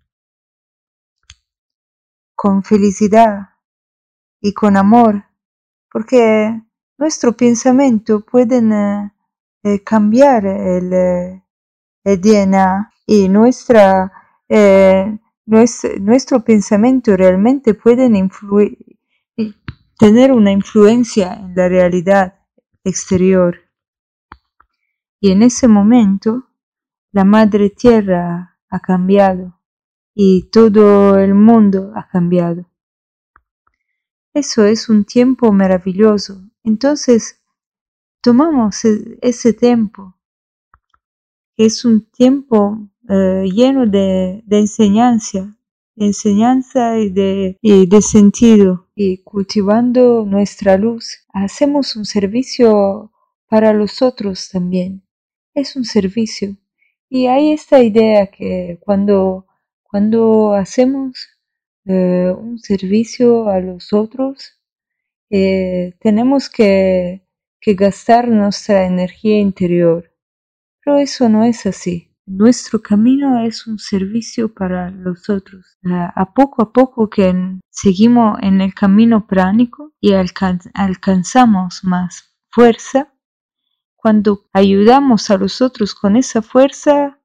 [2.36, 3.50] Con felicidad
[4.42, 5.26] y con amor,
[5.92, 6.62] porque
[7.00, 9.12] nuestro pensamiento puede eh,
[9.64, 11.42] eh, cambiar el,
[13.06, 14.12] Y nuestra,
[15.46, 18.78] nuestro, pensamiento realmente pueden influir,
[19.98, 22.40] tener una influencia en la realidad
[22.84, 23.60] exterior.
[25.20, 26.46] Y en ese momento
[27.12, 29.60] la madre tierra ha cambiado
[30.14, 32.70] y todo el mundo ha cambiado.
[34.34, 36.44] Eso es un tiempo maravilloso.
[36.64, 37.42] Entonces,
[38.22, 40.19] tomamos e-, ese tiempo.
[41.60, 45.58] Es un tiempo eh, lleno de, enseñanza,
[45.98, 48.88] enseñanza y de, y de sentido.
[48.96, 53.12] Y cultivando nuestra luz, hacemos un servicio
[53.50, 55.04] para los otros también.
[55.54, 56.56] Es un servicio
[57.10, 59.46] y hay esta idea que cuando,
[59.84, 61.28] cuando hacemos
[61.84, 64.58] eh, un servicio a los otros,
[65.30, 67.28] eh, tenemos que,
[67.60, 70.09] que gastar nuestra energía interior.
[70.84, 72.10] Pero eso no es así.
[72.26, 75.78] Nuestro camino es un servicio para los otros.
[75.84, 77.34] a poco a poco que
[77.70, 83.14] seguimos en el camino pránico y alcanzamos más fuerza,
[83.96, 87.20] cuando ayudamos a los otros con esa fuerza,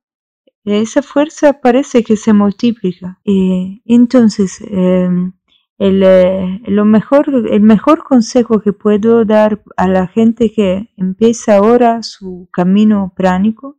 [0.64, 3.20] esa fuerza parece que se multiplica.
[3.24, 5.32] Y entonces, em,
[5.78, 11.56] el, eh, lo mejor, el mejor consejo que puedo dar a la gente que empieza
[11.56, 13.78] ahora su camino pránico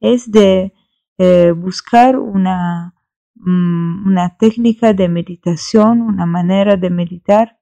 [0.00, 0.72] es de
[1.18, 2.94] eh, buscar una,
[3.34, 7.58] mm, una técnica de meditación, una manera de meditar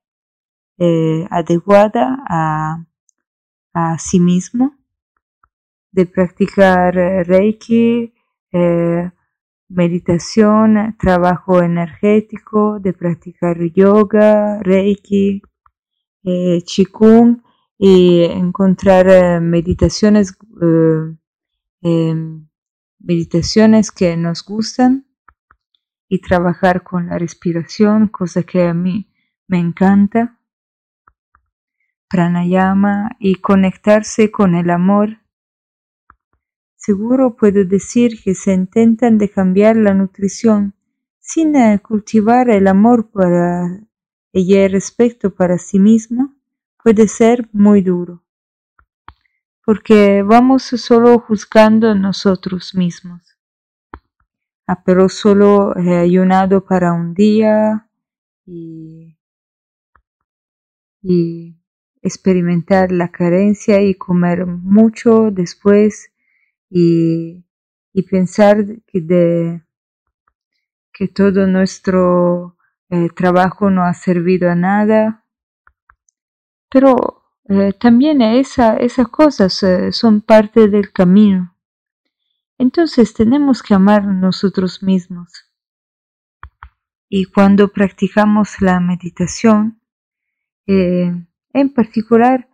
[0.78, 2.86] eh, adecuada a,
[3.74, 4.76] a, sí mismo,
[5.90, 8.14] de practicar Reiki,
[9.72, 15.42] meditación, trabajo energético, de practicar yoga, Reiki,
[16.24, 17.42] eh, Qigong
[17.78, 21.16] y encontrar eh, meditaciones, eh,
[21.80, 22.48] em,
[23.00, 25.06] meditaciones que nos gustan
[26.08, 29.10] y trabajar con la respiración, cosa que a mí
[29.48, 30.38] me encanta.
[32.08, 35.21] Pranayama y conectarse con el amor.
[36.84, 40.74] Seguro puedo decir que se intentan de cambiar la nutrición
[41.20, 43.86] sin cultivar el amor para
[44.32, 46.34] y el respeto para sí mismo
[46.82, 48.24] puede ser muy duro,
[49.64, 53.38] porque vamos solo juzgando nosotros mismos.
[54.66, 57.88] Ah, pero solo he ayunado para un día
[58.44, 59.16] y
[62.00, 66.11] experimentar la carencia y comer mucho después
[66.74, 67.44] y,
[68.10, 69.62] pensar que, de,
[70.92, 72.56] que todo nuestro
[72.88, 75.24] el trabajo no ha servido a nada,
[76.70, 81.56] pero eh, también esa, esas cosas eh, son parte del camino.
[82.58, 85.30] Entonces tenemos que amar nosotros mismos.
[87.08, 89.80] Y cuando practicamos la meditación,
[90.66, 91.12] eh,
[91.52, 92.48] en particular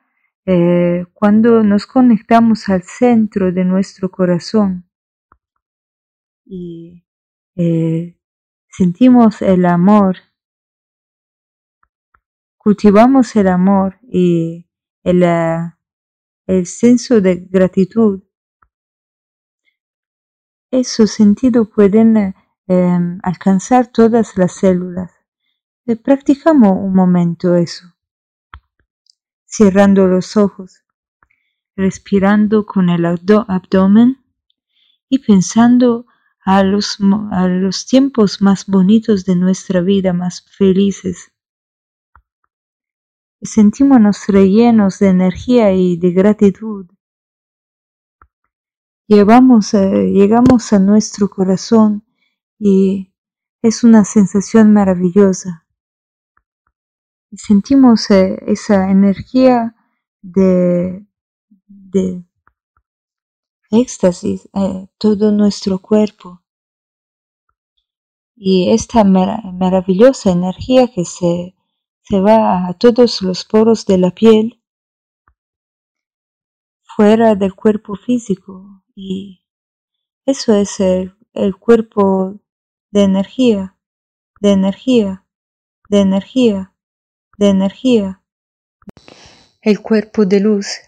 [1.12, 4.88] cuando nos conectamos al centro de nuestro corazón
[6.46, 7.04] y
[8.68, 10.16] sentimos el amor
[12.68, 14.68] cultivamos el amor y
[15.02, 15.72] el, eh,
[16.46, 18.22] el senso de gratitud,
[20.70, 22.34] esos sentidos pueden
[22.66, 25.10] eh, alcanzar todas las células.
[25.86, 27.86] Eh, practicamos un momento eso,
[29.48, 30.84] cerrando los ojos,
[31.74, 34.24] respirando con el abdomen
[35.08, 36.06] y pensando
[36.44, 36.98] a los,
[37.32, 41.32] a los tiempos más bonitos de nuestra vida, más felices
[43.42, 46.86] sentímonos rellenos de energía y de gratitud.
[49.06, 52.04] Llevamos, eh, llegamos a nuestro corazón
[52.58, 53.14] y
[53.62, 55.66] es una sensación maravillosa.
[57.32, 59.74] Sentimos eh, esa energía
[60.22, 61.06] de,
[61.66, 62.24] de
[63.70, 66.42] éxtasis, eh, todo nuestro cuerpo.
[68.34, 71.54] Y esta maravillosa energía que se
[72.08, 74.62] se va a todos los poros de la piel
[76.96, 79.44] fuera del cuerpo físico y
[80.24, 81.14] eso es el,
[81.60, 82.40] cuerpo
[82.90, 83.76] de energía,
[84.40, 85.26] de energía,
[85.90, 86.74] de energía,
[87.38, 88.20] de energía.
[89.62, 90.80] El cuerpo de luz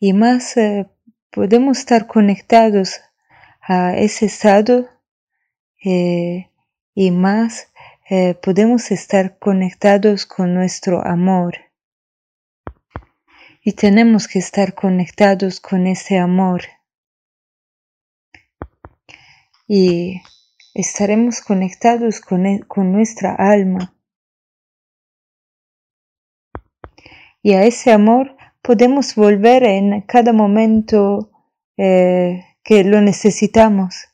[0.00, 0.86] y más eh,
[1.30, 3.00] podemos estar conectados
[3.60, 4.88] a ese estado
[5.84, 6.50] eh,
[6.94, 7.68] y más
[8.08, 11.56] eh, podemos estar conectados con nuestro amor.
[13.62, 16.62] Y tenemos que estar conectados con ese amor.
[19.66, 20.22] Y
[20.72, 23.97] estaremos conectados con, e, con nuestra alma.
[27.42, 31.30] Y a ese amor podemos volver en cada momento
[31.76, 34.08] eh, que lo necesitamos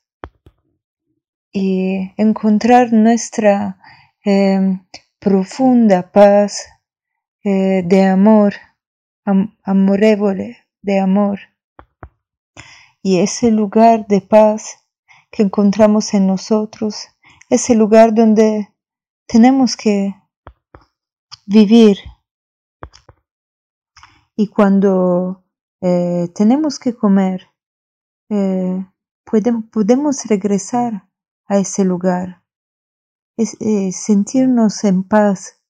[1.53, 3.79] y encontrar nuestra
[4.27, 4.81] Em,
[5.21, 6.65] profunda paz
[7.45, 8.55] eh, de amor,
[9.27, 9.55] am,
[10.81, 11.41] de amor.
[13.03, 14.79] Y ese lugar de paz
[15.31, 17.09] que encontramos en nosotros,
[17.51, 18.73] ese lugar donde
[19.27, 20.15] tenemos que
[21.45, 21.99] vivir.
[24.37, 25.45] Y cuando
[25.81, 27.49] eh, tenemos que comer,
[28.31, 28.87] eh,
[29.25, 31.09] podemos regresar
[31.47, 32.45] a ese lugar
[33.37, 35.61] eh, sentirnos en paz.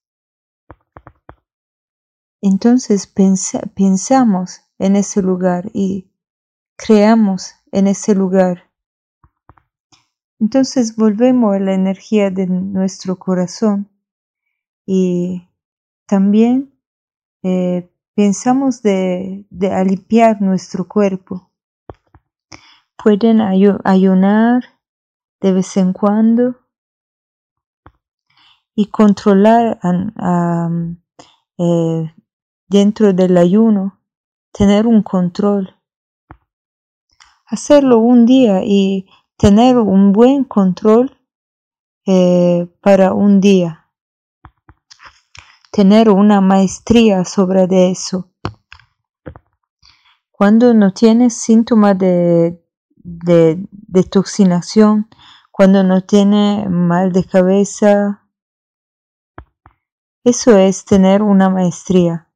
[2.42, 6.10] Entonces pensamos en ese lugar y
[6.76, 8.70] creamos en ese lugar.
[10.38, 13.88] Entonces volvemos a la energía de nuestro corazón
[14.84, 15.48] y
[16.06, 16.78] también
[18.14, 21.50] pensamos de, de aliviar nuestro cuerpo.
[22.96, 24.64] Pueden ayunar
[25.40, 26.56] de vez en cuando
[28.74, 29.78] y controlar
[31.58, 32.14] eh,
[32.68, 34.00] dentro del ayuno,
[34.52, 35.76] tener un control.
[37.46, 39.06] Hacerlo un día y
[39.36, 41.16] tener un buen control
[42.06, 43.83] eh, para un día.
[45.74, 48.30] Tener una maestría sobre eso.
[50.30, 52.64] Cuando no tienes síntomas de,
[52.94, 55.08] de detoxinación,
[55.50, 58.22] cuando no tiene mal de cabeza,
[60.22, 62.28] eso es tener una maestría.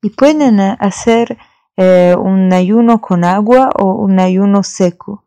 [0.00, 1.38] Y pueden hacer
[1.76, 5.24] eh, un ayuno con agua o un ayuno seco.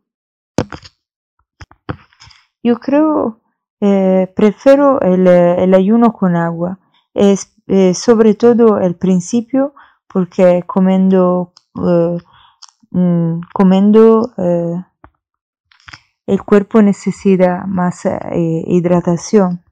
[2.62, 3.42] Yo creo,
[3.80, 6.78] eh, prefiero el, el, ayuno con agua,
[7.14, 9.74] es, eh, sobre todo el principio,
[10.12, 12.18] porque comiendo, eh,
[12.90, 14.84] mm, comiendo eh,
[16.26, 19.64] el cuerpo necesita más eh, hidratación.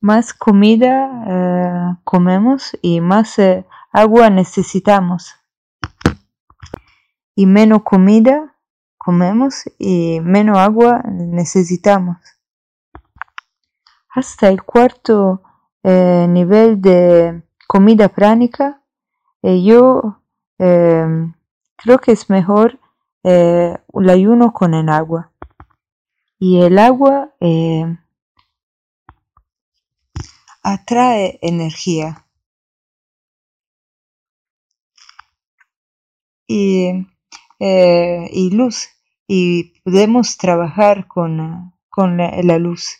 [0.00, 3.40] Más comida comemos y más
[3.90, 5.34] agua necesitamos.
[7.34, 8.55] Y menos comida
[9.06, 12.16] comemos y menos agua necesitamos.
[14.08, 15.42] Hasta el cuarto
[15.84, 18.82] eh, nivel de comida pránica,
[19.42, 20.20] eh, yo
[20.58, 21.06] eh,
[21.76, 22.80] creo que es mejor
[23.22, 25.30] el ayuno con el agua.
[26.40, 27.32] Y el agua
[30.64, 32.26] atrae energía.
[36.48, 37.06] Y,
[37.60, 38.95] y luz
[39.26, 42.98] y podemos trabajar con, con la, luz.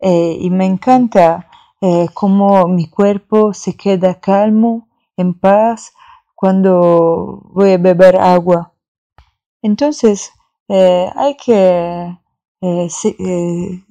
[0.00, 1.48] Eh, y me encanta
[1.80, 5.92] eh, cómo mi cuerpo se queda calmo, en paz,
[6.34, 8.72] cuando voy a beber agua.
[9.62, 10.32] Entonces,
[10.68, 12.18] eh, hay que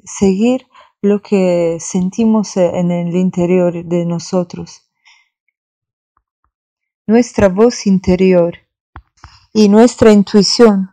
[0.03, 0.67] seguir
[1.01, 4.89] lo que sentimos en el interior de nosotros.
[7.05, 8.62] Nuestra voz interior
[9.53, 10.91] y nuestra intuición.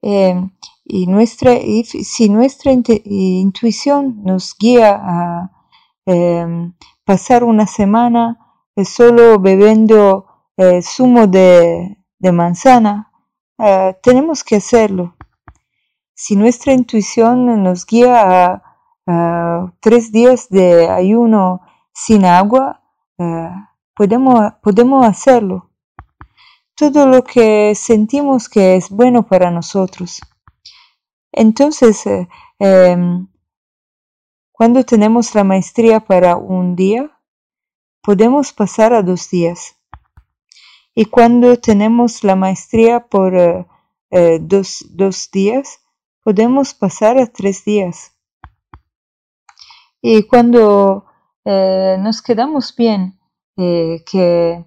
[0.00, 0.50] Em,
[0.84, 1.52] y nuestra,
[1.84, 5.52] si nuestra intuición nos guía a
[6.06, 6.74] em,
[7.04, 8.38] pasar una semana
[8.76, 10.26] eh, solo bebiendo
[10.56, 11.98] eh, zumo de,
[12.32, 13.12] manzana,
[13.58, 15.16] eh, tenemos que hacerlo.
[16.14, 18.62] Si nuestra intuición nos guía a,
[19.80, 21.62] tres días de ayuno
[21.92, 22.82] sin agua,
[23.96, 25.71] podemos, podemos hacerlo
[26.74, 30.20] todo lo que sentimos que es bueno para nosotros.
[31.32, 33.28] Entonces, eh, em,
[34.52, 37.10] cuando tenemos la maestría para un día,
[38.02, 39.76] podemos pasar a dos días.
[40.94, 43.66] Y cuando tenemos la maestría por eh,
[44.10, 45.80] eh, dos, dos días,
[46.22, 48.12] podemos pasar a tres días.
[50.02, 51.06] Y cuando
[51.44, 53.18] nos quedamos bien,
[53.56, 54.64] que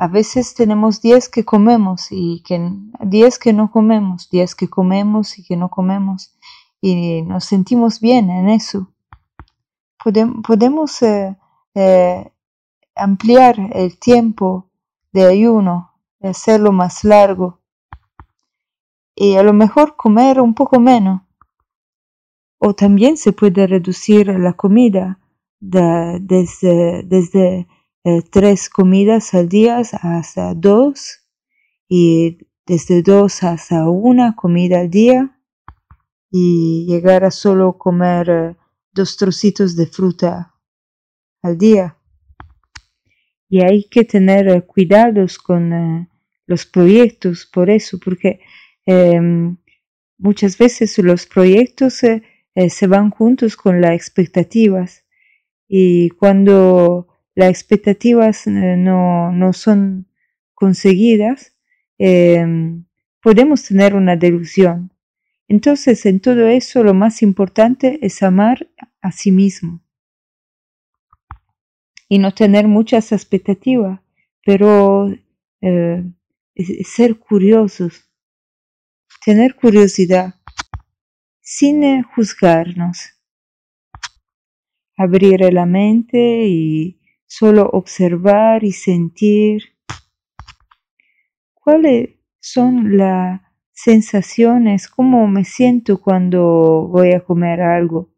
[0.00, 2.70] a veces tenemos días que comemos y que,
[3.00, 6.38] días que no comemos, días que comemos y que no comemos
[6.80, 8.92] y nos sentimos bien en eso.
[10.46, 11.36] podemos eh,
[11.74, 12.32] eh,
[12.94, 14.70] ampliar el tiempo
[15.12, 15.90] de ayuno,
[16.22, 17.58] hacerlo más largo
[19.16, 21.22] y a lo mejor comer un poco menos.
[22.58, 25.18] O también se puede reducir la comida
[25.58, 27.66] desde, desde
[28.04, 31.26] eh, tres comidas al día hasta dos
[31.88, 35.36] y desde dos hasta una comida al día
[36.30, 38.56] y llegar a solo comer eh,
[38.92, 40.54] dos trocitos de fruta
[41.42, 41.98] al día.
[43.48, 46.08] Y hay que tener eh, cuidados con
[46.46, 48.40] los proyectos por eso, porque
[48.86, 49.56] em,
[50.18, 55.04] muchas veces los proyectos se van juntos con las expectativas
[55.68, 60.08] y cuando las expectativas eh, no, son
[60.54, 61.54] conseguidas,
[61.96, 62.84] em,
[63.22, 64.92] podemos tener una delusión.
[65.46, 68.68] Entonces, en todo eso, lo más importante es amar
[69.00, 69.80] a sí mismo.
[72.08, 74.00] Y no tener muchas expectativas,
[74.44, 75.08] pero
[75.60, 76.04] eh,
[76.82, 78.10] ser curiosos,
[79.24, 80.34] tener curiosidad
[81.40, 82.98] sin juzgarnos,
[84.96, 86.18] abrir la mente
[86.48, 86.97] y
[87.28, 89.62] solo observar y sentir.
[91.54, 98.10] Cuáles son las sensaciones, cómo me siento cuando voy a comer algo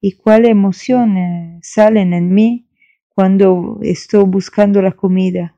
[0.00, 2.68] y cuáles emociones salen en mí
[3.08, 5.56] cuando estoy buscando la comida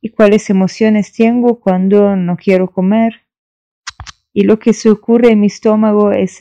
[0.00, 3.26] y cuáles emociones tengo cuando no quiero comer.
[4.32, 6.38] Y lo que se ocurre en mi estómago es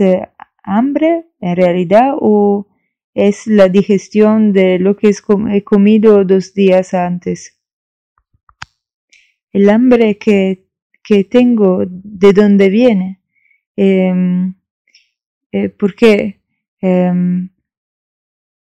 [0.64, 2.68] hambre en realidad o
[3.18, 7.58] es la digestión de lo que he comido dos días antes.
[9.52, 10.66] el hambre que,
[11.32, 13.20] tengo, de dónde viene.
[13.76, 14.54] Em,
[15.52, 16.42] eh, porque
[16.80, 17.50] em,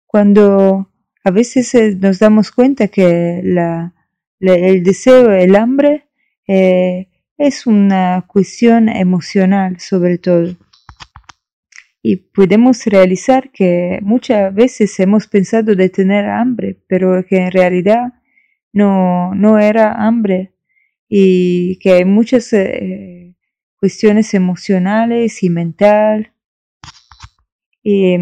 [0.06, 0.88] cuando
[1.24, 6.06] a veces eh, nos damos cuenta que el deseo, el hambre,
[6.47, 7.08] eh,
[7.39, 10.56] es una cuestión emocional sobre todo.
[12.04, 18.14] Y podemos realizar que muchas veces hemos pensado de tener hambre, pero que en realidad
[18.74, 20.54] no, no era hambre
[21.08, 23.36] y que hay muchas eh,
[23.78, 26.34] cuestiones emocionales y mental.
[27.82, 28.18] Y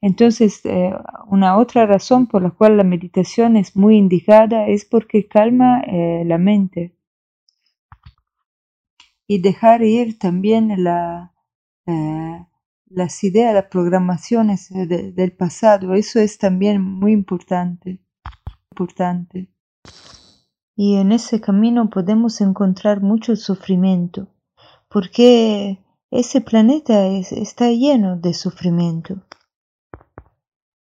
[0.00, 0.92] entonces, eh,
[1.26, 6.24] una otra razón por la cual la meditación es muy indicada es porque calma eh,
[6.26, 6.96] la mente
[9.26, 11.32] y dejar ir también la,
[12.90, 15.94] las ideas, las programaciones del pasado.
[15.94, 18.00] Eso es también muy importante,
[18.72, 19.48] importante.
[20.76, 24.28] Y en ese camino podemos encontrar mucho sufrimiento,
[24.88, 25.78] porque
[26.10, 29.22] ese planeta está lleno de sufrimiento.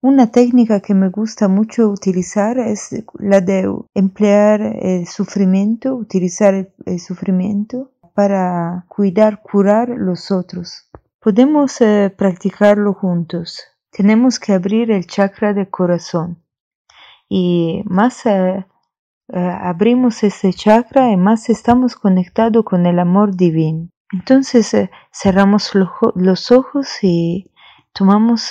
[0.01, 6.99] Una técnica que me gusta mucho utilizar es la de emplear el sufrimiento, utilizar el,
[6.99, 10.91] sufrimiento para cuidar, curar los otros.
[11.23, 13.63] Podemos eh, practicarlo juntos.
[13.93, 16.43] Tenemos que abrir el chakra del corazón
[17.29, 18.67] y más eh,
[19.33, 23.89] eh, abrimos ese chakra y más estamos conectados con el amor divino.
[24.13, 24.75] Entonces
[25.13, 25.71] cerramos
[26.17, 27.53] los ojos y
[27.93, 28.51] tomamos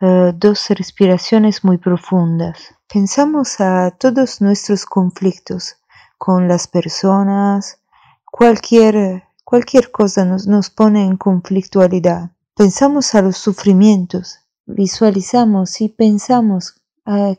[0.00, 2.74] dos respiraciones muy profundas.
[2.90, 5.76] Pensamos a todos nuestros conflictos
[6.16, 7.80] con las personas,
[8.24, 12.30] cualquier, cualquier cosa nos, nos pone en conflictualidad.
[12.54, 16.80] Pensamos a los sufrimientos, visualizamos y pensamos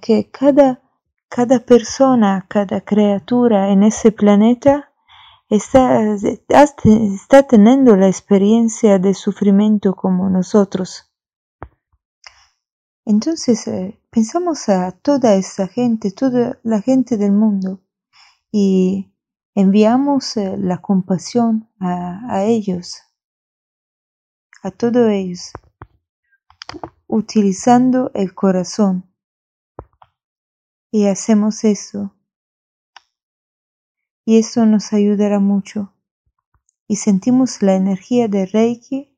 [0.01, 0.81] que cada,
[1.29, 4.91] cada persona, cada criatura en ese planeta
[5.49, 6.01] está,
[6.83, 11.13] está teniendo la experiencia de sufrimiento como nosotros.
[13.05, 17.79] Entonces eh, pensamos a toda esa gente, toda la gente del mundo
[18.51, 19.10] y
[19.55, 23.01] enviamos eh, la compasión a, ellos,
[24.63, 25.51] a todos ellos,
[27.07, 29.13] utilizando el corazón.
[30.91, 32.15] Y hacemos eso.
[34.25, 35.93] Y eso nos ayudará mucho.
[36.87, 39.17] Y sentimos la energía de Reiki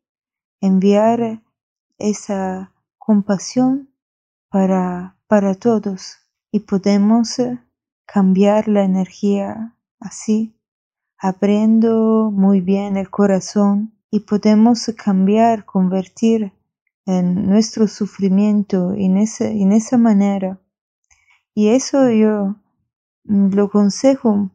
[0.62, 1.44] enviar
[1.98, 3.94] esa compasión
[4.50, 6.20] para, para todos
[6.52, 7.60] y podemos eh,
[8.06, 9.73] cambiar la energía
[10.04, 10.56] así,
[11.18, 16.54] abriendo muy bien el corazón y podemos cambiar, convertir
[17.06, 20.60] en nuestro sufrimiento en, en esa manera.
[21.56, 22.56] Y eso yo
[23.24, 24.52] lo aconsejo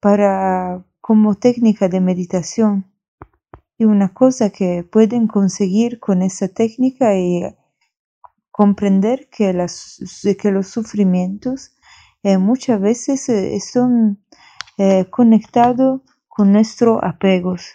[0.00, 2.86] para como técnica de meditación.
[3.78, 7.42] Y una cosa que pueden conseguir con esa técnica y
[8.50, 11.74] comprender que, las, que los sufrimientos
[12.22, 14.24] eh, muchas veces eh, son
[14.78, 17.72] eh, conectados con nuestros apegos,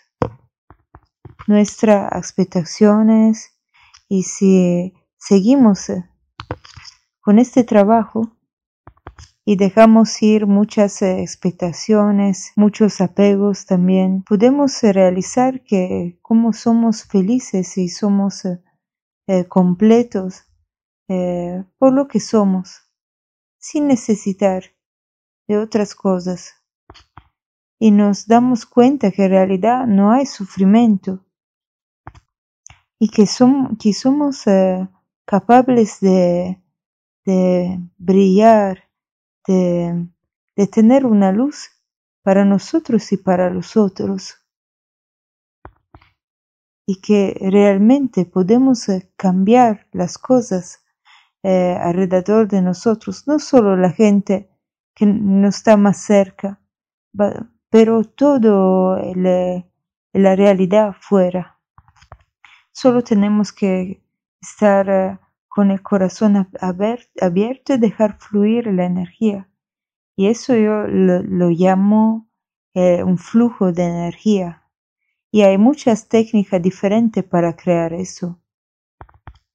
[1.48, 3.58] nuestras expectaciones
[4.10, 5.92] y si seguimos
[7.22, 8.32] con este trabajo
[9.46, 17.90] y dejamos ir muchas expectaciones, muchos apegos también, podemos realizar que como somos felices y
[17.90, 18.44] somos
[19.50, 20.48] completos
[21.10, 22.82] eh, por lo que somos,
[23.60, 24.64] sin necesitar
[25.48, 26.57] de otras cosas.
[27.80, 31.24] Y nos damos cuenta que en realidad no hay sufrimiento
[33.00, 33.26] y que,
[33.80, 34.88] que somos eh,
[35.26, 36.62] capaces de,
[37.26, 38.84] de brillar,
[39.48, 40.08] de,
[40.56, 41.70] de tener una luz
[42.24, 44.36] para nosotros y para los otros.
[46.88, 50.84] Y que realmente podemos eh, cambiar las cosas
[51.44, 54.50] eh, alrededor de nosotros, no solo la gente
[54.96, 56.60] que no está más cerca,
[57.70, 58.98] pero todo
[60.14, 61.58] la realidad fuera.
[62.72, 64.04] Solo tenemos que
[64.40, 69.50] estar eh, con el corazón abierto y dejar fluir la energía.
[70.16, 72.30] Y eso yo lo, llamo
[72.76, 74.64] eh, un flujo de energía.
[75.32, 78.40] Y hay muchas técnicas diferentes para crear eso.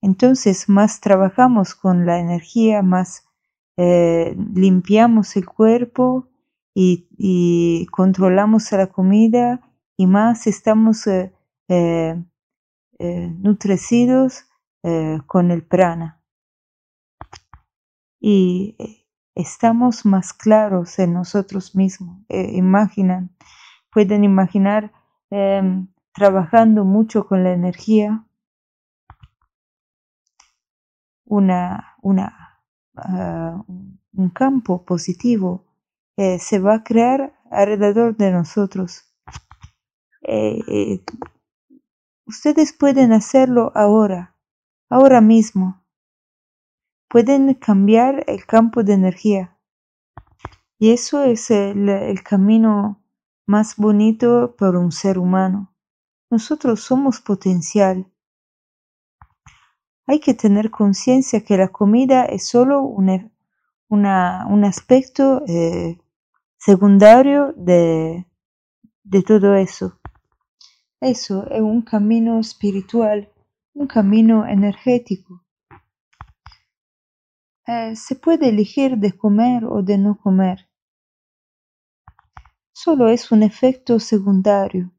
[0.01, 3.25] Entonces más trabajamos con la energía, más
[3.77, 6.29] eh, limpiamos el cuerpo
[6.75, 9.61] y, controlamos la comida
[9.97, 11.33] y más estamos eh,
[11.69, 12.25] eh,
[13.39, 14.47] nutrecidos
[15.27, 16.21] con el prana.
[18.21, 18.77] Y
[19.35, 22.19] estamos más claros en nosotros mismos.
[22.29, 23.35] Eh, imaginan,
[23.91, 24.93] pueden imaginar
[25.31, 28.25] em, trabajando mucho con la energía,
[31.25, 32.61] una, una,
[32.97, 35.72] ah, un campo positivo
[36.17, 39.13] eh, se va a crear alrededor de nosotros.
[40.23, 41.05] Eh,
[42.27, 44.37] ustedes pueden hacerlo ahora,
[44.89, 45.85] ahora mismo.
[47.09, 49.59] Pueden cambiar el campo de energía.
[50.79, 53.03] Y eso es el camino
[53.47, 55.75] más bonito para un ser humano.
[56.31, 58.11] Nosotros somos potencial.
[60.07, 63.31] Hay que tener conciencia que la comida es solo un, e,
[63.91, 65.99] un aspecto eh,
[66.65, 68.25] secundario de,
[69.03, 69.99] de todo eso.
[71.01, 73.33] Eso es un camino espiritual,
[73.75, 75.45] un camino energético.
[77.67, 80.69] Eh, se puede elegir de comer o de no comer.
[82.73, 84.93] Solo es un efecto secundario.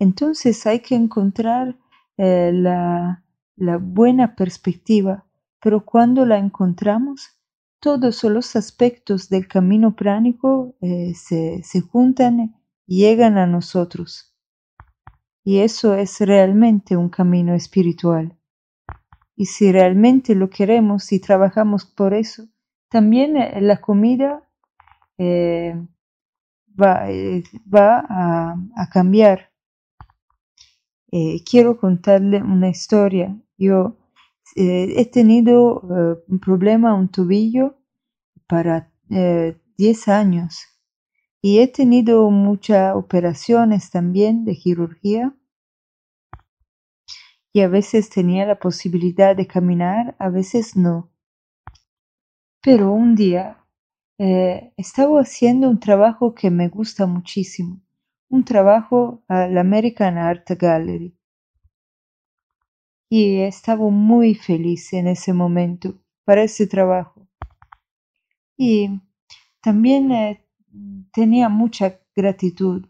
[0.00, 1.78] Entonces hay que encontrar
[2.16, 3.22] eh, la,
[3.54, 5.24] la buena perspectiva,
[5.60, 7.38] pero cuando la encontramos,
[7.84, 12.56] todos los aspectos del camino pránico eh, se, se juntan
[12.86, 14.34] y llegan a nosotros.
[15.44, 18.38] Y eso es realmente un camino espiritual.
[19.36, 22.48] Y si realmente lo queremos y trabajamos por eso,
[22.88, 24.48] también eh, la comida
[25.20, 27.06] va,
[27.68, 29.52] va a, a cambiar
[31.16, 33.36] eh, quiero contarle una historia.
[33.56, 33.96] Yo
[34.56, 37.76] eh, he tenido eh, un problema, un tobillo,
[38.46, 40.66] para 10 años
[41.40, 45.34] y he tenido muchas operaciones también de cirugía
[47.52, 51.10] y a veces tenía la posibilidad de caminar, a veces no.
[52.60, 53.64] Pero un día
[54.18, 57.84] estaba haciendo un trabajo que me gusta muchísimo
[58.34, 61.16] un trabajo al American Art Gallery.
[63.08, 65.94] Y estaba muy feliz en ese momento
[66.24, 67.28] para ese trabajo.
[68.56, 69.00] Y
[69.60, 70.44] también eh,
[71.12, 72.86] tenía mucha gratitud.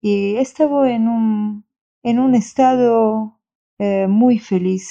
[0.00, 1.64] Y estaba en un,
[2.02, 3.40] en un estado
[3.78, 4.90] eh, muy feliz,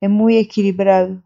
[0.00, 1.22] y muy equilibrado.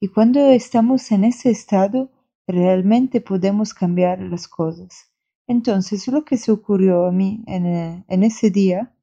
[0.00, 2.10] Y cuando estamos en ese estado,
[2.46, 5.10] realmente podemos cambiar las cosas.
[5.46, 8.94] Entonces, lo que se ocurrió a mí en, eh, ese día,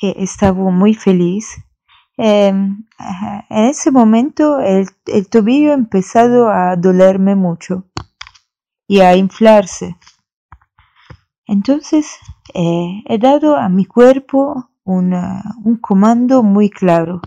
[0.00, 1.62] que estaba muy feliz,
[2.16, 2.86] em,
[3.50, 4.88] en ese momento el,
[5.28, 7.84] tobillo ha empezado a dolerme mucho
[8.88, 9.96] y a inflarse.
[11.46, 12.06] Entonces
[12.54, 17.20] eh, he dado a mi cuerpo un comando muy claro.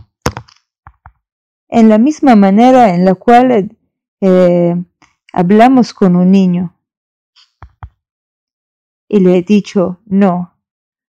[1.70, 3.78] En la misma manera en la cual
[4.20, 4.76] eh,
[5.32, 6.76] hablamos con un niño
[9.08, 10.53] y le he dicho, no,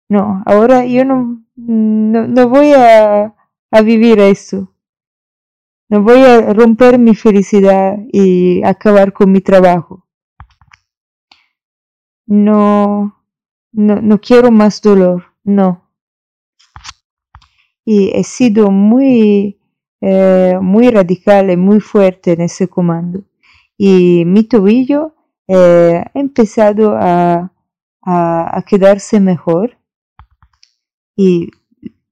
[0.09, 3.35] no, ahora yo no, no, voy a,
[3.71, 4.71] a vivir eso.
[5.89, 10.07] No voy a romper mi felicidad y acabar con mi trabajo.
[12.27, 13.23] No,
[13.71, 15.91] no, no quiero más dolor, no.
[17.85, 19.59] Y he sido muy,
[20.01, 23.23] eh, muy radical y muy fuerte en ese comando
[23.77, 25.15] y mi tobillo
[25.47, 27.51] eh, ha empezado a,
[28.01, 29.77] a, quedarse mejor
[31.15, 31.51] y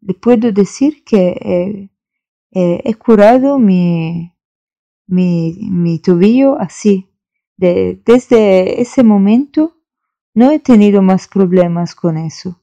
[0.01, 1.89] le puedo decir que eh,
[2.51, 4.33] eh, he curado mi,
[6.03, 7.09] tobillo así.
[7.55, 9.77] De, desde ese momento
[10.33, 12.59] no he tenido más problemas con eso.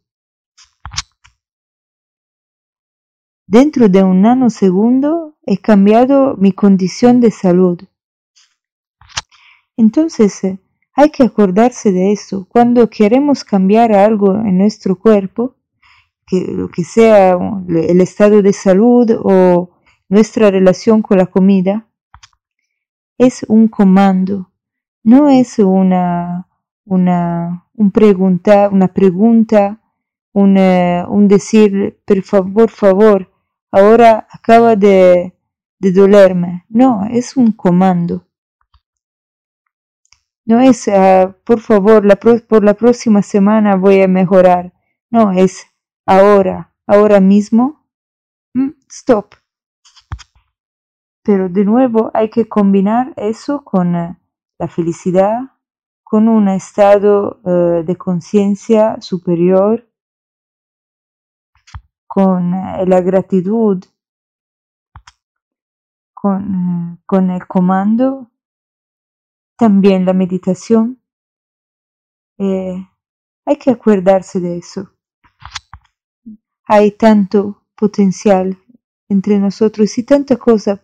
[3.47, 7.81] Dentro de un nanosegundo he cambiado mi condición de salud.
[9.77, 10.59] Entonces eh,
[10.93, 12.47] hay que acordarse de eso.
[12.49, 15.57] Cuando queremos cambiar algo en nuestro cuerpo,
[16.31, 17.37] que lo que sea
[17.69, 19.71] el estado de salud o
[20.09, 21.89] nuestra relación con la comida,
[23.19, 24.53] es un comando,
[25.03, 26.47] no es una,
[26.85, 29.81] una, un pregunta, una pregunta,
[30.33, 33.33] un, eh, un decir, por favor, favor,
[33.73, 35.35] ahora acaba de,
[35.81, 36.65] de dolerme.
[36.69, 38.25] No, es un comando.
[40.45, 44.73] No es, ah, por favor, la por la próxima semana voy a mejorar.
[45.11, 45.70] No, es
[46.11, 47.87] ahora, ahora mismo.
[48.55, 49.35] Mm, stop.
[51.23, 54.19] Pero de nuevo hay que combinar eso con eh,
[54.59, 55.39] la felicidad,
[56.03, 59.87] con un estado eh, de conciencia superior,
[62.09, 63.85] con eh, la gratitud
[66.13, 68.31] con, con el comando,
[69.57, 71.01] también la meditación.
[72.39, 74.91] Hay que acordarse de eso.
[76.73, 78.57] Hay tanto potencial
[79.09, 80.81] entre nosotros y tanta cosa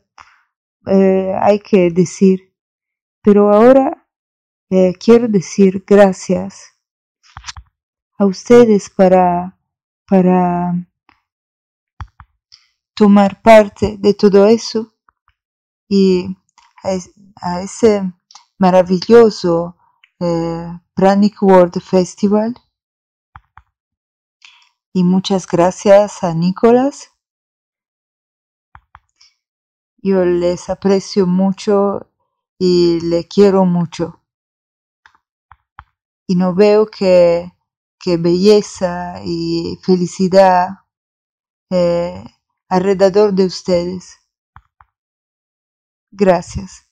[0.85, 2.53] eh, hay que decir.
[3.23, 4.09] Pero ahora
[4.69, 6.73] eh, quiero decir gracias
[8.19, 9.57] a ustedes para,
[10.09, 10.75] para
[12.93, 14.93] tomar parte de todo eso
[15.89, 16.37] y
[16.83, 18.13] a, ese
[18.59, 19.77] maravilloso
[20.19, 22.57] eh, Pranic World Festival.
[24.97, 27.13] Y muchas gracias a Nicolás.
[29.99, 32.11] Yo les aprecio mucho
[32.59, 34.23] y le quiero mucho.
[36.27, 37.53] Y no veo que,
[37.99, 40.69] que belleza y felicidad
[41.71, 42.25] eh,
[42.71, 44.17] alrededor de ustedes.
[46.11, 46.71] Gracias.
[46.71, 46.86] Gracias.